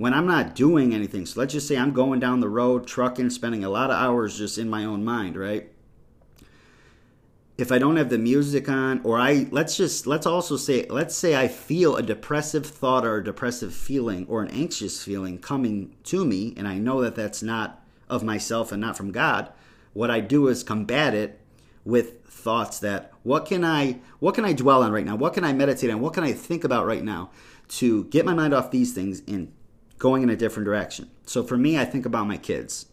when 0.02 0.14
I'm 0.14 0.26
not 0.26 0.56
doing 0.56 0.94
anything, 0.94 1.26
so 1.26 1.40
let's 1.40 1.54
just 1.54 1.68
say 1.68 1.78
I'm 1.78 1.94
going 1.94 2.20
down 2.20 2.40
the 2.40 2.50
road, 2.50 2.88
trucking, 2.88 3.30
spending 3.30 3.64
a 3.64 3.70
lot 3.70 3.92
of 3.92 3.98
hours 3.98 4.38
just 4.38 4.58
in 4.58 4.70
my 4.70 4.84
own 4.84 5.06
mind, 5.06 5.38
right? 5.38 5.72
if 7.62 7.72
I 7.72 7.78
don't 7.78 7.98
have 7.98 8.10
the 8.10 8.18
music 8.18 8.68
on, 8.68 9.02
or 9.04 9.20
I 9.20 9.48
let's 9.52 9.78
just 9.78 10.08
let's 10.08 10.26
also 10.26 10.58
say 10.58 10.88
let's 10.90 11.16
say 11.16 11.36
I 11.36 11.48
feel 11.48 11.96
a 11.96 12.02
depressive 12.02 12.66
thought 12.66 13.06
or 13.06 13.18
a 13.18 13.24
depressive 13.24 13.74
feeling 13.74 14.26
or 14.28 14.42
an 14.42 14.50
anxious 14.50 15.04
feeling 15.04 15.38
coming 15.38 15.96
to 16.06 16.26
me, 16.26 16.56
and 16.58 16.68
I 16.68 16.80
know 16.80 17.02
that 17.02 17.16
that's 17.16 17.44
not 17.44 17.84
of 18.10 18.24
myself 18.24 18.72
and 18.72 18.82
not 18.82 18.98
from 18.98 19.12
God. 19.12 19.52
What 19.94 20.10
I 20.10 20.22
do 20.22 20.48
is 20.48 20.64
combat 20.64 21.14
it 21.14 21.40
with 21.86 22.26
thoughts 22.26 22.80
that 22.80 23.12
what 23.22 23.46
can 23.46 23.64
I 23.64 24.00
what 24.20 24.34
can 24.34 24.46
I 24.46 24.54
dwell 24.54 24.82
on 24.82 24.92
right 24.92 25.06
now? 25.06 25.16
What 25.16 25.34
can 25.34 25.44
I 25.44 25.54
meditate 25.54 25.92
on? 25.92 26.02
What 26.02 26.14
can 26.14 26.24
I 26.24 26.34
think 26.34 26.64
about 26.64 26.88
right 26.88 27.04
now 27.04 27.30
to 27.70 28.06
get 28.06 28.26
my 28.26 28.34
mind 28.34 28.54
off 28.54 28.72
these 28.72 28.94
things 28.94 29.22
and 29.28 29.54
going 30.02 30.24
in 30.24 30.32
a 30.32 30.36
different 30.36 30.66
direction? 30.66 31.12
So 31.28 31.44
for 31.44 31.56
me, 31.56 31.78
I 31.78 31.86
think 31.86 32.08
about 32.08 32.26
my 32.26 32.38
kids. 32.38 32.88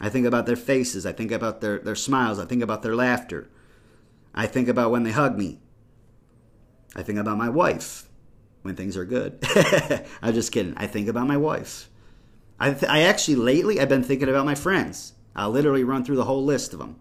I 0.00 0.08
think 0.08 0.26
about 0.26 0.46
their 0.46 0.56
faces. 0.56 1.06
I 1.06 1.12
think 1.12 1.30
about 1.30 1.60
their, 1.60 1.78
their 1.78 1.94
smiles. 1.94 2.40
I 2.40 2.44
think 2.44 2.60
about 2.60 2.82
their 2.82 2.96
laughter. 2.96 3.48
I 4.34 4.46
think 4.46 4.66
about 4.66 4.90
when 4.90 5.04
they 5.04 5.12
hug 5.12 5.38
me. 5.38 5.60
I 6.96 7.02
think 7.02 7.20
about 7.20 7.38
my 7.38 7.48
wife 7.48 8.08
when 8.62 8.74
things 8.74 8.96
are 8.96 9.04
good. 9.04 9.38
I'm 10.22 10.34
just 10.34 10.50
kidding. 10.50 10.74
I 10.76 10.88
think 10.88 11.06
about 11.06 11.28
my 11.28 11.36
wife. 11.36 11.88
I, 12.58 12.72
th- 12.72 12.90
I 12.90 13.02
actually 13.02 13.36
lately 13.36 13.80
I've 13.80 13.88
been 13.88 14.02
thinking 14.02 14.28
about 14.28 14.44
my 14.44 14.56
friends. 14.56 15.12
I'll 15.36 15.50
literally 15.50 15.84
run 15.84 16.04
through 16.04 16.16
the 16.16 16.24
whole 16.24 16.44
list 16.44 16.72
of 16.72 16.80
them. 16.80 16.98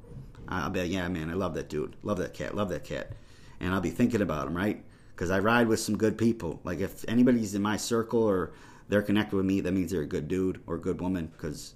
I'll 0.47 0.69
be 0.69 0.81
like, 0.81 0.91
yeah, 0.91 1.07
man, 1.07 1.31
I 1.31 1.33
love 1.33 1.55
that 1.55 1.69
dude, 1.69 1.95
love 2.03 2.19
that 2.19 2.35
cat, 2.35 2.55
love 2.55 2.69
that 2.69 2.83
cat, 2.83 3.13
and 3.59 3.73
I'll 3.73 3.81
be 3.81 3.89
thinking 3.89 4.21
about 4.21 4.45
them, 4.45 4.55
right? 4.55 4.83
Because 5.09 5.31
I 5.31 5.39
ride 5.39 5.67
with 5.67 5.79
some 5.79 5.97
good 5.97 6.19
people. 6.19 6.61
Like 6.63 6.79
if 6.79 7.03
anybody's 7.07 7.55
in 7.55 7.63
my 7.63 7.77
circle 7.77 8.21
or 8.21 8.53
they're 8.87 9.01
connected 9.01 9.35
with 9.35 9.45
me, 9.45 9.61
that 9.61 9.71
means 9.71 9.91
they're 9.91 10.01
a 10.01 10.07
good 10.07 10.27
dude 10.27 10.61
or 10.67 10.75
a 10.75 10.79
good 10.79 11.01
woman 11.01 11.27
because 11.27 11.75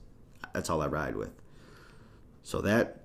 that's 0.54 0.70
all 0.70 0.82
I 0.82 0.88
ride 0.88 1.16
with. 1.16 1.32
So 2.44 2.62
that 2.62 3.02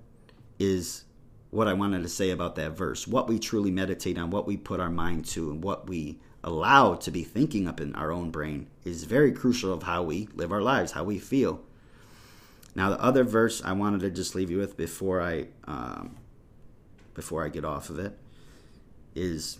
is 0.59 1.03
what 1.49 1.67
I 1.67 1.73
wanted 1.73 2.03
to 2.03 2.09
say 2.09 2.31
about 2.31 2.55
that 2.55 2.71
verse. 2.71 3.07
What 3.07 3.27
we 3.27 3.39
truly 3.39 3.71
meditate 3.71 4.17
on, 4.17 4.29
what 4.29 4.47
we 4.47 4.57
put 4.57 4.79
our 4.79 4.89
mind 4.89 5.25
to, 5.27 5.51
and 5.51 5.63
what 5.63 5.87
we 5.87 6.19
allow 6.43 6.95
to 6.95 7.11
be 7.11 7.23
thinking 7.23 7.67
up 7.67 7.81
in 7.81 7.95
our 7.95 8.11
own 8.11 8.31
brain 8.31 8.67
is 8.83 9.03
very 9.03 9.31
crucial 9.31 9.73
of 9.73 9.83
how 9.83 10.03
we 10.03 10.27
live 10.33 10.51
our 10.51 10.61
lives, 10.61 10.91
how 10.93 11.03
we 11.03 11.19
feel. 11.19 11.61
Now, 12.75 12.91
the 12.91 13.01
other 13.01 13.23
verse 13.23 13.61
I 13.63 13.73
wanted 13.73 14.01
to 14.01 14.11
just 14.11 14.35
leave 14.35 14.51
you 14.51 14.57
with 14.57 14.77
before 14.77 15.21
I 15.21 15.47
um, 15.65 16.17
before 17.13 17.43
I 17.43 17.49
get 17.49 17.65
off 17.65 17.89
of 17.89 17.97
it 17.97 18.17
is 19.15 19.59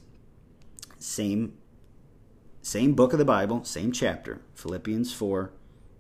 same 0.99 1.57
same 2.67 2.93
book 2.93 3.13
of 3.13 3.19
the 3.19 3.23
Bible, 3.23 3.63
same 3.63 3.93
chapter, 3.93 4.41
Philippians 4.53 5.13
four, 5.13 5.51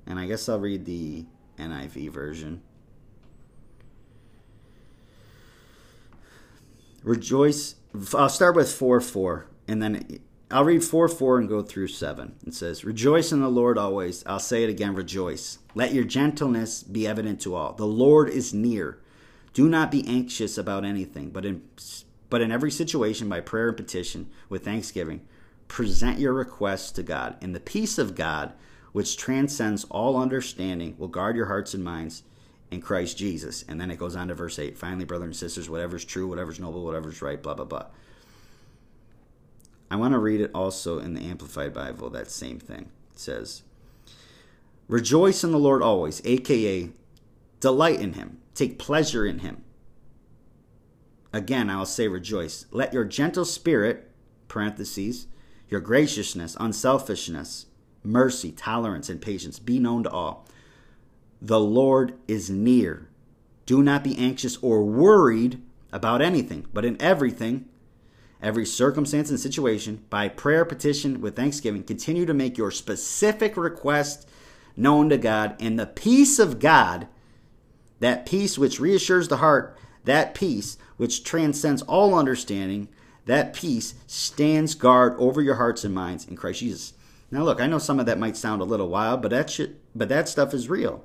and 0.05 0.19
I 0.19 0.27
guess 0.27 0.49
I'll 0.49 0.59
read 0.59 0.83
the 0.83 1.25
NIV 1.57 2.11
version. 2.11 2.61
Rejoice. 7.03 7.75
I'll 8.13 8.27
start 8.27 8.57
with 8.57 8.69
4 8.69 8.99
4, 8.99 9.47
and 9.69 9.81
then 9.81 10.19
I'll 10.51 10.65
read 10.65 10.83
4 10.83 11.07
4 11.07 11.39
and 11.39 11.47
go 11.47 11.61
through 11.61 11.87
7. 11.87 12.35
It 12.45 12.53
says, 12.53 12.83
Rejoice 12.83 13.31
in 13.31 13.39
the 13.39 13.47
Lord 13.47 13.77
always. 13.77 14.25
I'll 14.25 14.37
say 14.37 14.65
it 14.65 14.69
again, 14.69 14.93
rejoice. 14.93 15.59
Let 15.73 15.93
your 15.93 16.03
gentleness 16.03 16.83
be 16.83 17.07
evident 17.07 17.39
to 17.41 17.55
all. 17.55 17.73
The 17.73 17.87
Lord 17.87 18.29
is 18.29 18.53
near. 18.53 18.99
Do 19.53 19.69
not 19.69 19.89
be 19.89 20.05
anxious 20.05 20.57
about 20.57 20.83
anything, 20.83 21.29
but 21.29 21.45
in, 21.45 21.61
but 22.29 22.41
in 22.41 22.51
every 22.51 22.71
situation, 22.71 23.29
by 23.29 23.39
prayer 23.39 23.69
and 23.69 23.77
petition, 23.77 24.29
with 24.49 24.65
thanksgiving, 24.65 25.21
present 25.67 26.19
your 26.19 26.33
requests 26.33 26.91
to 26.93 27.03
God. 27.03 27.35
And 27.41 27.55
the 27.55 27.59
peace 27.59 27.97
of 27.97 28.15
God, 28.15 28.53
which 28.91 29.17
transcends 29.17 29.83
all 29.85 30.17
understanding, 30.17 30.95
will 30.97 31.07
guard 31.07 31.35
your 31.35 31.47
hearts 31.47 31.73
and 31.73 31.83
minds 31.83 32.23
in 32.71 32.81
Christ 32.81 33.17
Jesus. 33.17 33.63
And 33.67 33.79
then 33.79 33.91
it 33.91 33.99
goes 33.99 34.15
on 34.15 34.27
to 34.27 34.33
verse 34.33 34.59
8. 34.59 34.77
Finally, 34.77 35.05
brothers 35.05 35.25
and 35.25 35.35
sisters, 35.35 35.69
whatever's 35.69 36.05
true, 36.05 36.27
whatever's 36.27 36.59
noble, 36.59 36.83
whatever's 36.83 37.21
right, 37.21 37.41
blah, 37.41 37.53
blah, 37.53 37.65
blah. 37.65 37.85
I 39.89 39.95
want 39.95 40.13
to 40.13 40.19
read 40.19 40.41
it 40.41 40.51
also 40.53 40.99
in 40.99 41.13
the 41.13 41.25
Amplified 41.25 41.73
Bible, 41.73 42.09
that 42.09 42.29
same 42.29 42.59
thing. 42.59 42.89
It 43.13 43.19
says, 43.19 43.63
Rejoice 44.87 45.43
in 45.43 45.51
the 45.51 45.59
Lord 45.59 45.81
always, 45.81 46.21
aka 46.25 46.89
delight 47.59 47.99
in 47.99 48.13
him, 48.13 48.39
take 48.53 48.79
pleasure 48.79 49.25
in 49.25 49.39
him. 49.39 49.63
Again, 51.33 51.69
I 51.69 51.77
will 51.77 51.85
say 51.85 52.07
rejoice. 52.07 52.65
Let 52.71 52.93
your 52.93 53.05
gentle 53.05 53.45
spirit, 53.45 54.09
parentheses, 54.47 55.27
your 55.69 55.81
graciousness, 55.81 56.55
unselfishness, 56.59 57.65
mercy, 58.03 58.51
tolerance, 58.51 59.09
and 59.09 59.21
patience 59.21 59.59
be 59.59 59.79
known 59.79 60.03
to 60.03 60.09
all. 60.09 60.47
The 61.41 61.59
Lord 61.59 62.13
is 62.27 62.49
near. 62.49 63.09
Do 63.65 63.83
not 63.83 64.03
be 64.03 64.17
anxious 64.17 64.57
or 64.61 64.83
worried 64.83 65.61
about 65.91 66.21
anything, 66.21 66.65
but 66.73 66.85
in 66.85 66.99
everything, 67.01 67.65
every 68.41 68.65
circumstance 68.65 69.29
and 69.29 69.39
situation, 69.39 70.05
by 70.09 70.29
prayer, 70.29 70.63
petition, 70.63 71.21
with 71.21 71.35
thanksgiving, 71.35 71.83
continue 71.83 72.25
to 72.25 72.33
make 72.33 72.57
your 72.57 72.71
specific 72.71 73.57
request 73.57 74.27
known 74.75 75.09
to 75.09 75.17
God, 75.17 75.55
and 75.59 75.77
the 75.77 75.87
peace 75.87 76.39
of 76.39 76.59
God, 76.59 77.07
that 77.99 78.25
peace 78.25 78.57
which 78.57 78.79
reassures 78.79 79.27
the 79.27 79.37
heart, 79.37 79.77
that 80.05 80.33
peace 80.33 80.77
which 80.97 81.23
transcends 81.23 81.81
all 81.83 82.13
understanding, 82.13 82.87
that 83.27 83.53
peace 83.53 83.93
stands 84.07 84.73
guard 84.73 85.15
over 85.19 85.41
your 85.41 85.55
hearts 85.55 85.83
and 85.83 85.93
minds 85.93 86.25
in 86.25 86.35
Christ 86.35 86.59
Jesus. 86.61 86.93
Now, 87.29 87.43
look, 87.43 87.61
I 87.61 87.67
know 87.67 87.77
some 87.77 87.99
of 87.99 88.05
that 88.05 88.19
might 88.19 88.37
sound 88.37 88.61
a 88.61 88.65
little 88.65 88.87
wild, 88.87 89.21
but 89.21 89.31
that 89.31 89.49
shit, 89.49 89.75
but 89.95 90.09
that 90.09 90.29
stuff 90.29 90.53
is 90.53 90.69
real. 90.69 91.03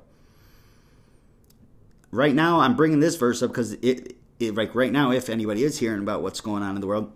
Right 2.11 2.33
now, 2.33 2.61
I'm 2.61 2.75
bringing 2.75 3.01
this 3.01 3.15
verse 3.15 3.43
up 3.43 3.51
because 3.51 3.73
it, 3.73 4.15
it, 4.39 4.55
like 4.55 4.73
right 4.73 4.91
now, 4.91 5.11
if 5.11 5.29
anybody 5.29 5.63
is 5.63 5.79
hearing 5.79 6.01
about 6.01 6.21
what's 6.21 6.41
going 6.41 6.63
on 6.63 6.75
in 6.75 6.81
the 6.81 6.87
world, 6.87 7.11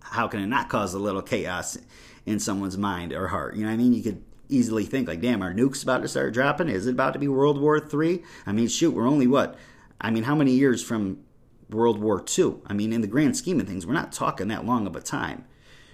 how 0.00 0.28
can 0.28 0.40
it 0.40 0.46
not 0.46 0.68
cause 0.68 0.92
a 0.92 0.98
little 0.98 1.22
chaos 1.22 1.78
in 2.26 2.38
someone's 2.38 2.76
mind 2.76 3.12
or 3.12 3.28
heart? 3.28 3.54
You 3.54 3.62
know 3.62 3.68
what 3.68 3.74
I 3.74 3.78
mean? 3.78 3.94
You 3.94 4.02
could 4.02 4.22
easily 4.50 4.84
think 4.84 5.08
like, 5.08 5.22
damn, 5.22 5.40
our 5.40 5.54
nukes 5.54 5.82
about 5.82 6.02
to 6.02 6.08
start 6.08 6.34
dropping? 6.34 6.68
Is 6.68 6.86
it 6.86 6.92
about 6.92 7.14
to 7.14 7.18
be 7.18 7.28
World 7.28 7.58
War 7.58 7.80
Three? 7.80 8.22
I 8.44 8.52
mean, 8.52 8.68
shoot, 8.68 8.90
we're 8.90 9.08
only 9.08 9.26
what? 9.26 9.56
I 10.00 10.10
mean, 10.10 10.24
how 10.24 10.34
many 10.34 10.52
years 10.52 10.82
from 10.82 11.20
World 11.72 11.98
War 11.98 12.24
II? 12.38 12.56
I 12.66 12.72
mean, 12.72 12.92
in 12.92 13.00
the 13.00 13.06
grand 13.06 13.36
scheme 13.36 13.60
of 13.60 13.66
things, 13.66 13.86
we're 13.86 13.92
not 13.92 14.12
talking 14.12 14.48
that 14.48 14.66
long 14.66 14.86
of 14.86 14.96
a 14.96 15.00
time. 15.00 15.44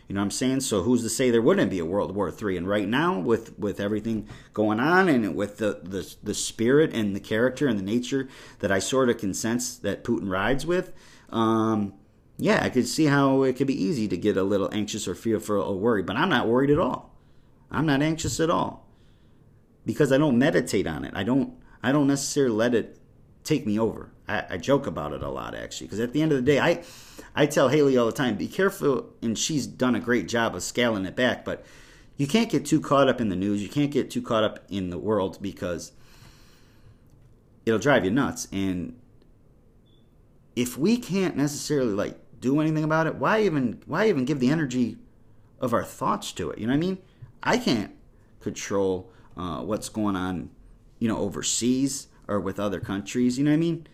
You 0.08 0.14
know 0.14 0.22
what 0.22 0.26
I'm 0.26 0.30
saying? 0.30 0.60
So 0.60 0.82
who's 0.82 1.02
to 1.02 1.10
say 1.10 1.30
there 1.30 1.42
wouldn't 1.42 1.70
be 1.70 1.78
a 1.78 1.84
World 1.84 2.14
War 2.14 2.32
III? 2.32 2.56
And 2.56 2.68
right 2.68 2.88
now, 2.88 3.18
with 3.18 3.58
with 3.58 3.78
everything 3.78 4.26
going 4.54 4.80
on, 4.80 5.06
and 5.08 5.36
with 5.36 5.58
the 5.58 5.80
the, 5.82 6.14
the 6.22 6.34
spirit 6.34 6.94
and 6.94 7.14
the 7.14 7.20
character 7.20 7.68
and 7.68 7.78
the 7.78 7.82
nature 7.82 8.26
that 8.60 8.72
I 8.72 8.78
sort 8.78 9.10
of 9.10 9.18
can 9.18 9.34
sense 9.34 9.76
that 9.76 10.04
Putin 10.04 10.30
rides 10.30 10.64
with, 10.64 10.92
um, 11.28 11.92
yeah, 12.38 12.60
I 12.62 12.70
could 12.70 12.88
see 12.88 13.06
how 13.06 13.42
it 13.42 13.56
could 13.56 13.66
be 13.66 13.82
easy 13.82 14.08
to 14.08 14.16
get 14.16 14.38
a 14.38 14.42
little 14.42 14.72
anxious 14.72 15.06
or 15.06 15.14
fearful 15.14 15.60
or 15.60 15.78
worried. 15.78 16.06
But 16.06 16.16
I'm 16.16 16.30
not 16.30 16.48
worried 16.48 16.70
at 16.70 16.78
all. 16.78 17.14
I'm 17.70 17.84
not 17.84 18.00
anxious 18.00 18.40
at 18.40 18.48
all 18.48 18.86
because 19.84 20.10
I 20.10 20.16
don't 20.16 20.38
meditate 20.38 20.86
on 20.86 21.04
it. 21.04 21.12
I 21.14 21.22
don't 21.22 21.52
I 21.82 21.92
don't 21.92 22.06
necessarily 22.06 22.54
let 22.54 22.74
it 22.74 22.98
take 23.48 23.66
me 23.66 23.78
over. 23.78 24.10
I, 24.28 24.44
I 24.50 24.56
joke 24.58 24.86
about 24.86 25.12
it 25.12 25.22
a 25.22 25.30
lot 25.30 25.54
actually, 25.54 25.86
because 25.86 26.00
at 26.00 26.12
the 26.12 26.20
end 26.20 26.32
of 26.32 26.36
the 26.36 26.42
day, 26.42 26.60
I 26.60 26.82
I 27.34 27.46
tell 27.46 27.68
Haley 27.68 27.96
all 27.96 28.06
the 28.06 28.12
time, 28.12 28.36
be 28.36 28.48
careful, 28.48 29.10
and 29.22 29.38
she's 29.38 29.66
done 29.66 29.94
a 29.94 30.00
great 30.00 30.28
job 30.28 30.54
of 30.54 30.62
scaling 30.62 31.06
it 31.06 31.16
back, 31.16 31.44
but 31.44 31.64
you 32.16 32.26
can't 32.26 32.50
get 32.50 32.66
too 32.66 32.80
caught 32.80 33.08
up 33.08 33.20
in 33.20 33.28
the 33.28 33.36
news. 33.36 33.62
You 33.62 33.68
can't 33.68 33.90
get 33.90 34.10
too 34.10 34.20
caught 34.20 34.44
up 34.44 34.58
in 34.68 34.90
the 34.90 34.98
world 34.98 35.38
because 35.40 35.92
it'll 37.64 37.78
drive 37.78 38.04
you 38.04 38.10
nuts. 38.10 38.48
And 38.52 38.98
if 40.56 40.76
we 40.76 40.96
can't 40.96 41.36
necessarily 41.36 41.92
like 41.92 42.18
do 42.40 42.60
anything 42.60 42.84
about 42.84 43.06
it, 43.06 43.14
why 43.14 43.42
even 43.42 43.80
why 43.86 44.08
even 44.08 44.24
give 44.24 44.40
the 44.40 44.50
energy 44.50 44.98
of 45.60 45.72
our 45.72 45.84
thoughts 45.84 46.32
to 46.32 46.50
it? 46.50 46.58
You 46.58 46.66
know 46.66 46.72
what 46.72 46.78
I 46.78 46.80
mean? 46.80 46.98
I 47.42 47.56
can't 47.56 47.92
control 48.40 49.10
uh, 49.36 49.60
what's 49.62 49.88
going 49.88 50.16
on, 50.16 50.50
you 50.98 51.08
know, 51.08 51.18
overseas 51.18 52.07
or 52.28 52.38
with 52.38 52.60
other 52.60 52.80
countries. 52.80 53.38
You 53.38 53.44
know 53.44 53.50
what 53.50 53.56
I 53.56 53.60
mean? 53.60 53.86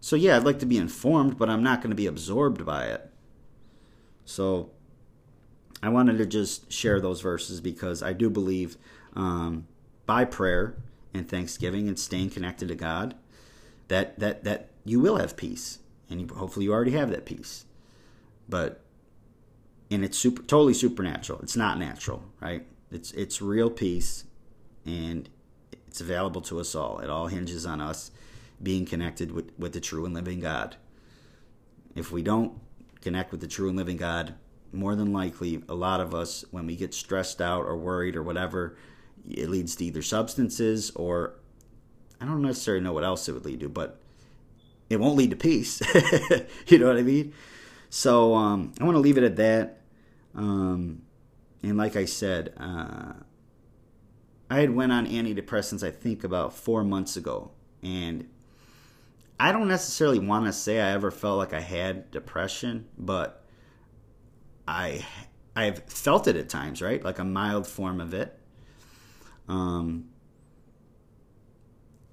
So 0.00 0.16
yeah, 0.16 0.36
I'd 0.36 0.44
like 0.44 0.58
to 0.60 0.66
be 0.66 0.78
informed, 0.78 1.38
but 1.38 1.50
I'm 1.50 1.62
not 1.62 1.80
going 1.80 1.90
to 1.90 1.96
be 1.96 2.06
absorbed 2.06 2.64
by 2.64 2.86
it. 2.86 3.10
So 4.24 4.70
I 5.82 5.88
wanted 5.88 6.18
to 6.18 6.26
just 6.26 6.72
share 6.72 7.00
those 7.00 7.20
verses 7.20 7.60
because 7.60 8.02
I 8.02 8.12
do 8.12 8.30
believe 8.30 8.76
um, 9.14 9.66
by 10.06 10.24
prayer 10.24 10.76
and 11.12 11.28
thanksgiving 11.28 11.88
and 11.88 11.98
staying 11.98 12.30
connected 12.30 12.68
to 12.68 12.74
God 12.74 13.14
that 13.88 14.18
that 14.18 14.44
that 14.44 14.70
you 14.84 15.00
will 15.00 15.16
have 15.16 15.36
peace, 15.36 15.78
and 16.08 16.20
you, 16.20 16.26
hopefully 16.34 16.64
you 16.64 16.72
already 16.72 16.92
have 16.92 17.10
that 17.10 17.26
peace. 17.26 17.64
But 18.48 18.80
and 19.90 20.04
it's 20.04 20.18
super 20.18 20.42
totally 20.42 20.74
supernatural. 20.74 21.40
It's 21.40 21.56
not 21.56 21.78
natural, 21.78 22.24
right? 22.40 22.66
It's 22.90 23.12
it's 23.12 23.42
real 23.42 23.70
peace, 23.70 24.24
and 24.84 25.28
it's 25.94 26.00
available 26.00 26.40
to 26.40 26.58
us 26.58 26.74
all. 26.74 26.98
It 26.98 27.08
all 27.08 27.28
hinges 27.28 27.64
on 27.64 27.80
us 27.80 28.10
being 28.60 28.84
connected 28.84 29.30
with, 29.30 29.52
with 29.56 29.74
the 29.74 29.80
true 29.80 30.04
and 30.04 30.12
living 30.12 30.40
God. 30.40 30.74
If 31.94 32.10
we 32.10 32.20
don't 32.20 32.58
connect 33.00 33.30
with 33.30 33.40
the 33.40 33.46
true 33.46 33.68
and 33.68 33.76
living 33.76 33.96
God, 33.96 34.34
more 34.72 34.96
than 34.96 35.12
likely, 35.12 35.62
a 35.68 35.74
lot 35.76 36.00
of 36.00 36.12
us, 36.12 36.44
when 36.50 36.66
we 36.66 36.74
get 36.74 36.94
stressed 36.94 37.40
out 37.40 37.62
or 37.62 37.76
worried 37.76 38.16
or 38.16 38.24
whatever, 38.24 38.76
it 39.30 39.48
leads 39.48 39.76
to 39.76 39.84
either 39.84 40.02
substances 40.02 40.90
or 40.96 41.34
I 42.20 42.24
don't 42.24 42.42
necessarily 42.42 42.82
know 42.82 42.92
what 42.92 43.04
else 43.04 43.28
it 43.28 43.32
would 43.32 43.44
lead 43.44 43.60
to, 43.60 43.68
but 43.68 44.00
it 44.90 44.98
won't 44.98 45.14
lead 45.14 45.30
to 45.30 45.36
peace. 45.36 45.80
you 46.66 46.78
know 46.78 46.88
what 46.88 46.96
I 46.96 47.02
mean? 47.02 47.32
So 47.88 48.34
um, 48.34 48.72
I 48.80 48.84
want 48.84 48.96
to 48.96 49.00
leave 49.00 49.16
it 49.16 49.22
at 49.22 49.36
that. 49.36 49.78
Um, 50.34 51.02
and 51.62 51.76
like 51.76 51.94
I 51.94 52.06
said, 52.06 52.52
uh, 52.58 53.12
I 54.50 54.60
had 54.60 54.74
went 54.74 54.92
on 54.92 55.06
antidepressants 55.06 55.86
I 55.86 55.90
think 55.90 56.24
about 56.24 56.52
four 56.52 56.84
months 56.84 57.16
ago, 57.16 57.50
and 57.82 58.28
I 59.38 59.52
don't 59.52 59.68
necessarily 59.68 60.18
want 60.18 60.46
to 60.46 60.52
say 60.52 60.80
I 60.80 60.92
ever 60.92 61.10
felt 61.10 61.38
like 61.38 61.52
I 61.52 61.60
had 61.60 62.10
depression, 62.10 62.86
but 62.98 63.44
I 64.66 65.04
I've 65.56 65.84
felt 65.84 66.26
it 66.28 66.36
at 66.36 66.48
times, 66.48 66.82
right? 66.82 67.02
Like 67.02 67.18
a 67.18 67.24
mild 67.24 67.66
form 67.66 68.00
of 68.00 68.12
it. 68.12 68.38
Um, 69.48 70.06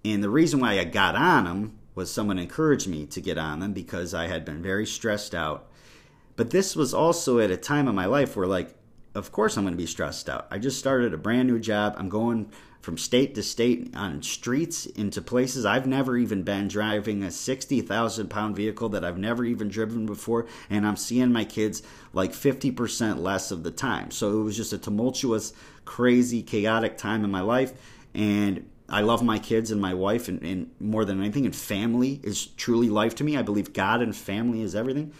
and 0.03 0.23
the 0.23 0.29
reason 0.29 0.59
why 0.59 0.79
I 0.79 0.83
got 0.83 1.15
on 1.15 1.45
them 1.45 1.79
was 1.95 2.11
someone 2.11 2.39
encouraged 2.39 2.87
me 2.87 3.05
to 3.07 3.21
get 3.21 3.37
on 3.37 3.59
them 3.59 3.73
because 3.73 4.13
I 4.13 4.27
had 4.27 4.45
been 4.45 4.61
very 4.61 4.85
stressed 4.85 5.35
out. 5.35 5.69
But 6.35 6.51
this 6.51 6.75
was 6.75 6.93
also 6.93 7.39
at 7.39 7.51
a 7.51 7.57
time 7.57 7.87
in 7.87 7.95
my 7.95 8.05
life 8.05 8.35
where 8.35 8.47
like 8.47 8.75
of 9.15 9.31
course 9.31 9.57
I'm 9.57 9.63
going 9.63 9.73
to 9.73 9.77
be 9.77 9.85
stressed 9.85 10.29
out. 10.29 10.47
I 10.51 10.57
just 10.57 10.79
started 10.79 11.13
a 11.13 11.17
brand 11.17 11.47
new 11.47 11.59
job. 11.59 11.95
I'm 11.97 12.09
going 12.09 12.51
from 12.81 12.97
state 12.97 13.35
to 13.35 13.43
state 13.43 13.95
on 13.95 14.23
streets 14.23 14.87
into 14.87 15.21
places 15.21 15.65
I've 15.65 15.85
never 15.85 16.17
even 16.17 16.41
been 16.41 16.67
driving 16.67 17.23
a 17.23 17.29
60,000 17.29 18.27
pound 18.29 18.55
vehicle 18.55 18.89
that 18.89 19.05
I've 19.05 19.19
never 19.19 19.45
even 19.45 19.69
driven 19.69 20.05
before. 20.05 20.47
And 20.69 20.87
I'm 20.87 20.97
seeing 20.97 21.31
my 21.31 21.45
kids 21.45 21.83
like 22.13 22.31
50% 22.31 23.19
less 23.19 23.51
of 23.51 23.63
the 23.63 23.71
time. 23.71 24.11
So 24.11 24.39
it 24.39 24.43
was 24.43 24.57
just 24.57 24.73
a 24.73 24.79
tumultuous, 24.79 25.53
crazy, 25.85 26.41
chaotic 26.41 26.97
time 26.97 27.23
in 27.23 27.29
my 27.31 27.41
life. 27.41 27.73
And 28.15 28.67
I 28.89 29.01
love 29.01 29.23
my 29.23 29.39
kids 29.39 29.71
and 29.71 29.79
my 29.79 29.93
wife, 29.93 30.27
and, 30.27 30.43
and 30.43 30.69
more 30.77 31.05
than 31.05 31.21
anything, 31.21 31.45
and 31.45 31.55
family 31.55 32.19
is 32.23 32.45
truly 32.45 32.89
life 32.89 33.15
to 33.15 33.23
me. 33.23 33.37
I 33.37 33.41
believe 33.41 33.71
God 33.71 34.01
and 34.01 34.13
family 34.13 34.61
is 34.61 34.75
everything. 34.75 35.13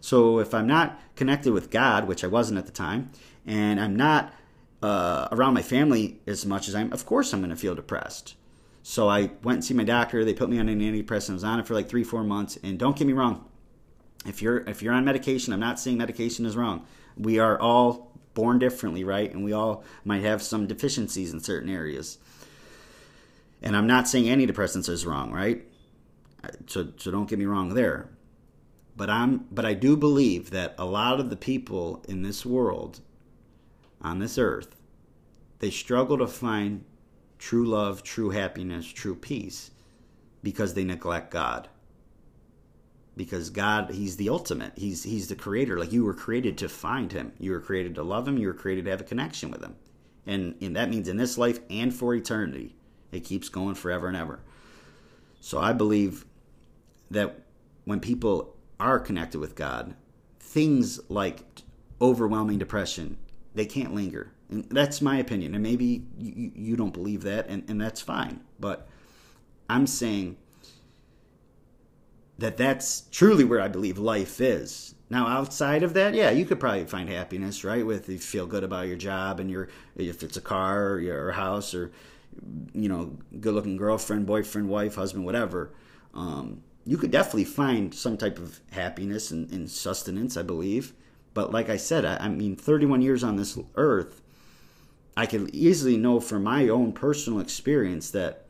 So 0.00 0.38
if 0.38 0.54
I'm 0.54 0.66
not 0.66 0.98
connected 1.14 1.52
with 1.52 1.70
God, 1.70 2.08
which 2.08 2.24
I 2.24 2.26
wasn't 2.26 2.58
at 2.58 2.64
the 2.64 2.72
time, 2.72 3.10
and 3.48 3.80
I'm 3.80 3.96
not 3.96 4.32
uh, 4.82 5.26
around 5.32 5.54
my 5.54 5.62
family 5.62 6.20
as 6.26 6.46
much 6.46 6.68
as 6.68 6.74
I'm, 6.74 6.92
of 6.92 7.06
course 7.06 7.32
I'm 7.32 7.40
going 7.40 7.50
to 7.50 7.56
feel 7.56 7.74
depressed. 7.74 8.36
So 8.82 9.08
I 9.08 9.30
went 9.42 9.56
and 9.56 9.64
see 9.64 9.74
my 9.74 9.84
doctor. 9.84 10.24
They 10.24 10.34
put 10.34 10.50
me 10.50 10.58
on 10.58 10.68
an 10.68 10.80
antidepressant. 10.80 11.30
I 11.30 11.32
was 11.34 11.44
on 11.44 11.58
it 11.58 11.66
for 11.66 11.74
like 11.74 11.88
three, 11.88 12.04
four 12.04 12.22
months. 12.22 12.58
And 12.62 12.78
don't 12.78 12.96
get 12.96 13.06
me 13.06 13.12
wrong, 13.12 13.44
if 14.26 14.42
you're 14.42 14.58
if 14.68 14.82
you're 14.82 14.92
on 14.92 15.04
medication, 15.04 15.52
I'm 15.52 15.60
not 15.60 15.80
saying 15.80 15.98
medication 15.98 16.46
is 16.46 16.56
wrong. 16.56 16.86
We 17.16 17.38
are 17.38 17.58
all 17.58 18.12
born 18.34 18.58
differently, 18.58 19.04
right? 19.04 19.32
And 19.32 19.44
we 19.44 19.52
all 19.52 19.84
might 20.04 20.22
have 20.22 20.42
some 20.42 20.66
deficiencies 20.66 21.32
in 21.32 21.40
certain 21.40 21.70
areas. 21.70 22.18
And 23.62 23.76
I'm 23.76 23.86
not 23.86 24.06
saying 24.06 24.24
antidepressants 24.24 24.88
is 24.88 25.06
wrong, 25.06 25.32
right? 25.32 25.64
So 26.66 26.88
so 26.96 27.10
don't 27.10 27.28
get 27.28 27.38
me 27.38 27.46
wrong 27.46 27.74
there. 27.74 28.08
But 28.96 29.10
I'm 29.10 29.46
but 29.50 29.64
I 29.64 29.74
do 29.74 29.96
believe 29.96 30.50
that 30.50 30.74
a 30.78 30.84
lot 30.84 31.18
of 31.20 31.30
the 31.30 31.36
people 31.36 32.04
in 32.08 32.22
this 32.22 32.44
world 32.46 33.00
on 34.00 34.18
this 34.18 34.38
earth, 34.38 34.76
they 35.58 35.70
struggle 35.70 36.18
to 36.18 36.26
find 36.26 36.84
true 37.38 37.66
love, 37.66 38.02
true 38.02 38.30
happiness, 38.30 38.86
true 38.86 39.14
peace 39.14 39.70
because 40.42 40.74
they 40.74 40.84
neglect 40.84 41.30
God. 41.30 41.68
Because 43.16 43.50
God, 43.50 43.90
He's 43.90 44.16
the 44.16 44.28
ultimate. 44.28 44.72
He's 44.76 45.02
He's 45.02 45.28
the 45.28 45.34
creator. 45.34 45.78
Like 45.78 45.92
you 45.92 46.04
were 46.04 46.14
created 46.14 46.56
to 46.58 46.68
find 46.68 47.10
Him. 47.10 47.32
You 47.38 47.52
were 47.52 47.60
created 47.60 47.96
to 47.96 48.02
love 48.02 48.28
Him. 48.28 48.38
You 48.38 48.48
were 48.48 48.54
created 48.54 48.84
to 48.84 48.90
have 48.92 49.00
a 49.00 49.04
connection 49.04 49.50
with 49.50 49.62
Him. 49.62 49.76
And, 50.26 50.54
and 50.60 50.76
that 50.76 50.90
means 50.90 51.08
in 51.08 51.16
this 51.16 51.38
life 51.38 51.58
and 51.70 51.92
for 51.92 52.14
eternity. 52.14 52.76
It 53.10 53.24
keeps 53.24 53.48
going 53.48 53.74
forever 53.74 54.06
and 54.06 54.16
ever. 54.16 54.40
So 55.40 55.58
I 55.58 55.72
believe 55.72 56.26
that 57.10 57.40
when 57.84 58.00
people 58.00 58.54
are 58.78 58.98
connected 58.98 59.40
with 59.40 59.54
God, 59.54 59.94
things 60.38 61.00
like 61.08 61.40
overwhelming 62.00 62.58
depression, 62.58 63.16
they 63.54 63.66
can't 63.66 63.94
linger. 63.94 64.32
And 64.50 64.64
that's 64.70 65.02
my 65.02 65.18
opinion. 65.18 65.54
And 65.54 65.62
maybe 65.62 66.02
you, 66.18 66.52
you 66.54 66.76
don't 66.76 66.92
believe 66.92 67.22
that, 67.22 67.48
and, 67.48 67.68
and 67.68 67.80
that's 67.80 68.00
fine. 68.00 68.40
But 68.58 68.88
I'm 69.68 69.86
saying 69.86 70.36
that 72.38 72.56
that's 72.56 73.02
truly 73.10 73.44
where 73.44 73.60
I 73.60 73.68
believe 73.68 73.98
life 73.98 74.40
is. 74.40 74.94
Now, 75.10 75.26
outside 75.26 75.82
of 75.82 75.94
that, 75.94 76.14
yeah, 76.14 76.30
you 76.30 76.44
could 76.44 76.60
probably 76.60 76.84
find 76.84 77.08
happiness, 77.08 77.64
right? 77.64 77.84
With 77.84 78.08
you 78.08 78.18
feel 78.18 78.46
good 78.46 78.64
about 78.64 78.88
your 78.88 78.96
job 78.96 79.40
and 79.40 79.50
your 79.50 79.68
if 79.96 80.22
it's 80.22 80.36
a 80.36 80.40
car 80.40 80.90
or 80.90 81.00
your 81.00 81.32
house 81.32 81.74
or 81.74 81.90
you 82.72 82.88
know, 82.88 83.16
good-looking 83.40 83.76
girlfriend, 83.76 84.26
boyfriend, 84.26 84.68
wife, 84.68 84.94
husband, 84.94 85.24
whatever. 85.24 85.72
Um, 86.14 86.62
you 86.84 86.96
could 86.96 87.10
definitely 87.10 87.44
find 87.44 87.94
some 87.94 88.16
type 88.16 88.38
of 88.38 88.60
happiness 88.70 89.30
and, 89.30 89.50
and 89.50 89.70
sustenance, 89.70 90.36
I 90.36 90.42
believe. 90.42 90.94
But 91.38 91.52
like 91.52 91.70
I 91.70 91.76
said, 91.76 92.04
I, 92.04 92.16
I 92.16 92.28
mean, 92.28 92.56
31 92.56 93.00
years 93.00 93.22
on 93.22 93.36
this 93.36 93.56
earth, 93.76 94.22
I 95.16 95.24
can 95.24 95.48
easily 95.54 95.96
know 95.96 96.18
from 96.18 96.42
my 96.42 96.68
own 96.68 96.92
personal 96.92 97.38
experience 97.38 98.10
that 98.10 98.46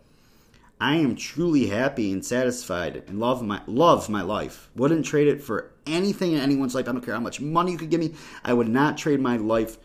I 0.81 0.95
am 0.95 1.15
truly 1.15 1.67
happy 1.67 2.11
and 2.11 2.25
satisfied 2.25 3.03
and 3.07 3.21
love 3.21 3.43
my 3.43 3.61
love 3.67 4.09
my 4.09 4.23
life. 4.23 4.71
Wouldn't 4.75 5.05
trade 5.05 5.29
it 5.29 5.43
for 5.43 5.71
anything 5.87 6.33
in 6.33 6.41
anyone's 6.41 6.75
life. 6.75 6.89
I 6.89 6.93
don't 6.93 7.05
care 7.05 7.13
how 7.13 7.21
much 7.21 7.43
money 7.43 7.73
you 7.73 7.77
could 7.77 7.91
give 7.91 8.01
me. 8.01 8.15
I 8.43 8.55
would 8.55 8.69
not 8.69 8.97
trade 8.97 9.21
my 9.21 9.37
life 9.37 9.77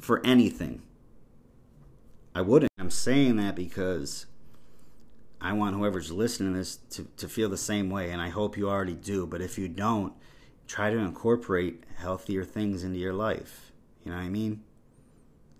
for 0.00 0.20
anything. 0.26 0.82
I 2.34 2.40
wouldn't. 2.40 2.72
I'm 2.76 2.90
saying 2.90 3.36
that 3.36 3.54
because 3.54 4.26
I 5.40 5.52
want 5.52 5.76
whoever's 5.76 6.10
listening 6.10 6.54
to 6.54 6.58
this 6.58 6.74
to, 6.90 7.04
to 7.18 7.28
feel 7.28 7.48
the 7.48 7.56
same 7.56 7.88
way, 7.88 8.10
and 8.10 8.20
I 8.20 8.30
hope 8.30 8.56
you 8.56 8.68
already 8.68 8.94
do. 8.94 9.28
But 9.28 9.40
if 9.40 9.58
you 9.58 9.68
don't, 9.68 10.12
try 10.70 10.88
to 10.88 10.98
incorporate 10.98 11.82
healthier 11.96 12.44
things 12.44 12.84
into 12.84 12.98
your 12.98 13.12
life. 13.12 13.72
You 14.04 14.12
know 14.12 14.18
what 14.18 14.24
I 14.24 14.28
mean? 14.28 14.62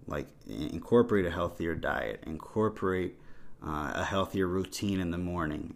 Like 0.07 0.29
incorporate 0.49 1.27
a 1.27 1.33
healthier 1.33 1.75
diet, 1.75 2.23
incorporate 2.29 3.19
uh, 3.61 3.93
a 3.97 4.05
healthier 4.05 4.47
routine 4.47 5.01
in 5.01 5.11
the 5.11 5.19
morning. 5.19 5.75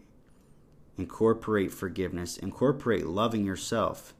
Incorporate 0.97 1.73
forgiveness, 1.73 2.37
incorporate 2.37 3.07
loving 3.07 3.45
yourself. 3.45 4.15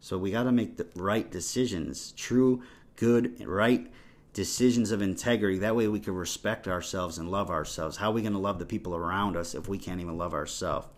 So 0.00 0.18
we 0.18 0.32
got 0.32 0.42
to 0.42 0.52
make 0.52 0.76
the 0.76 0.86
right 0.96 1.30
decisions, 1.30 2.12
true, 2.12 2.62
good, 2.96 3.42
right 3.46 3.90
decisions 4.34 4.90
of 4.90 5.00
integrity. 5.00 5.58
That 5.60 5.76
way 5.76 5.88
we 5.88 6.00
can 6.00 6.14
respect 6.14 6.68
ourselves 6.68 7.16
and 7.16 7.30
love 7.30 7.48
ourselves. 7.48 7.96
How 7.96 8.10
are 8.10 8.12
we 8.12 8.20
going 8.20 8.34
to 8.34 8.38
love 8.38 8.58
the 8.58 8.66
people 8.66 8.94
around 8.94 9.34
us 9.34 9.54
if 9.54 9.66
we 9.66 9.78
can't 9.78 10.00
even 10.00 10.18
love 10.18 10.34
ourselves? 10.34 10.88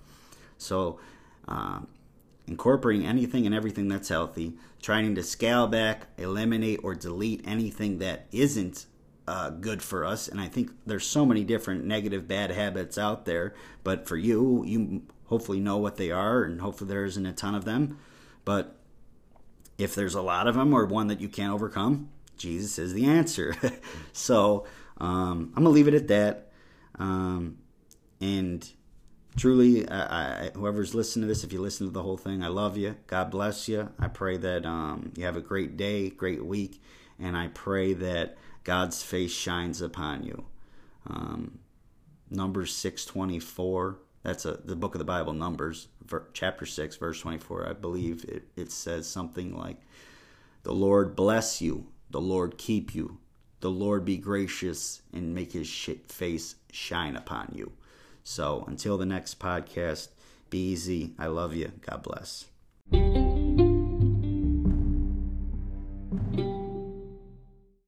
So, 0.58 0.98
uh, 1.46 1.80
incorporating 2.46 3.06
anything 3.06 3.46
and 3.46 3.54
everything 3.54 3.88
that's 3.88 4.08
healthy, 4.08 4.54
trying 4.82 5.14
to 5.14 5.22
scale 5.22 5.66
back, 5.66 6.08
eliminate, 6.18 6.80
or 6.82 6.94
delete 6.94 7.46
anything 7.46 7.98
that 7.98 8.26
isn't 8.32 8.86
uh, 9.26 9.50
good 9.50 9.82
for 9.82 10.04
us. 10.04 10.28
And 10.28 10.40
I 10.40 10.48
think 10.48 10.70
there's 10.86 11.06
so 11.06 11.24
many 11.24 11.44
different 11.44 11.84
negative, 11.84 12.28
bad 12.28 12.50
habits 12.50 12.98
out 12.98 13.24
there. 13.24 13.54
But 13.82 14.06
for 14.06 14.16
you, 14.16 14.62
you 14.66 15.02
hopefully 15.26 15.60
know 15.60 15.78
what 15.78 15.96
they 15.96 16.10
are, 16.10 16.42
and 16.42 16.60
hopefully 16.60 16.88
there 16.88 17.04
isn't 17.04 17.24
a 17.26 17.32
ton 17.32 17.54
of 17.54 17.64
them. 17.64 17.98
But 18.44 18.76
if 19.78 19.94
there's 19.94 20.14
a 20.14 20.22
lot 20.22 20.46
of 20.46 20.54
them 20.54 20.72
or 20.72 20.84
one 20.84 21.08
that 21.08 21.20
you 21.20 21.28
can't 21.28 21.52
overcome, 21.52 22.10
Jesus 22.36 22.78
is 22.78 22.92
the 22.92 23.06
answer. 23.06 23.56
so 24.12 24.66
um, 24.98 25.52
I'm 25.56 25.64
gonna 25.64 25.70
leave 25.70 25.88
it 25.88 25.94
at 25.94 26.08
that. 26.08 26.52
Um, 26.98 27.58
and 28.20 28.68
truly, 29.36 29.88
I, 29.88 30.46
I, 30.46 30.50
whoever's 30.54 30.94
listening 30.94 31.22
to 31.22 31.28
this, 31.28 31.44
if 31.44 31.52
you 31.52 31.60
listen 31.60 31.86
to 31.86 31.92
the 31.92 32.02
whole 32.02 32.16
thing, 32.16 32.42
I 32.42 32.48
love 32.48 32.76
you. 32.76 32.96
God 33.06 33.30
bless 33.30 33.68
you. 33.68 33.90
I 33.98 34.08
pray 34.08 34.36
that 34.38 34.64
um, 34.64 35.12
you 35.16 35.24
have 35.24 35.36
a 35.36 35.40
great 35.40 35.76
day, 35.76 36.10
great 36.10 36.44
week, 36.44 36.82
and 37.18 37.36
I 37.36 37.48
pray 37.48 37.92
that 37.94 38.36
God's 38.64 39.02
face 39.02 39.32
shines 39.32 39.82
upon 39.82 40.24
you. 40.24 40.44
Um, 41.08 41.58
Numbers 42.30 42.74
six 42.74 43.04
twenty 43.04 43.38
four. 43.38 43.98
That's 44.22 44.46
a 44.46 44.52
the 44.64 44.74
book 44.74 44.94
of 44.94 44.98
the 44.98 45.04
Bible, 45.04 45.34
Numbers, 45.34 45.88
chapter 46.32 46.64
six, 46.64 46.96
verse 46.96 47.20
twenty 47.20 47.38
four. 47.38 47.68
I 47.68 47.74
believe 47.74 48.24
it, 48.24 48.44
it 48.56 48.72
says 48.72 49.06
something 49.06 49.56
like, 49.56 49.76
"The 50.62 50.72
Lord 50.72 51.14
bless 51.14 51.60
you, 51.60 51.86
the 52.10 52.22
Lord 52.22 52.56
keep 52.56 52.94
you, 52.94 53.18
the 53.60 53.70
Lord 53.70 54.04
be 54.04 54.16
gracious 54.16 55.02
and 55.12 55.34
make 55.34 55.52
His 55.52 55.70
face 56.08 56.56
shine 56.72 57.16
upon 57.16 57.52
you." 57.54 57.72
So 58.24 58.64
until 58.66 58.98
the 58.98 59.06
next 59.06 59.38
podcast, 59.38 60.08
be 60.50 60.70
easy. 60.70 61.12
I 61.18 61.26
love 61.26 61.54
you. 61.54 61.72
God 61.86 62.02
bless. 62.02 62.46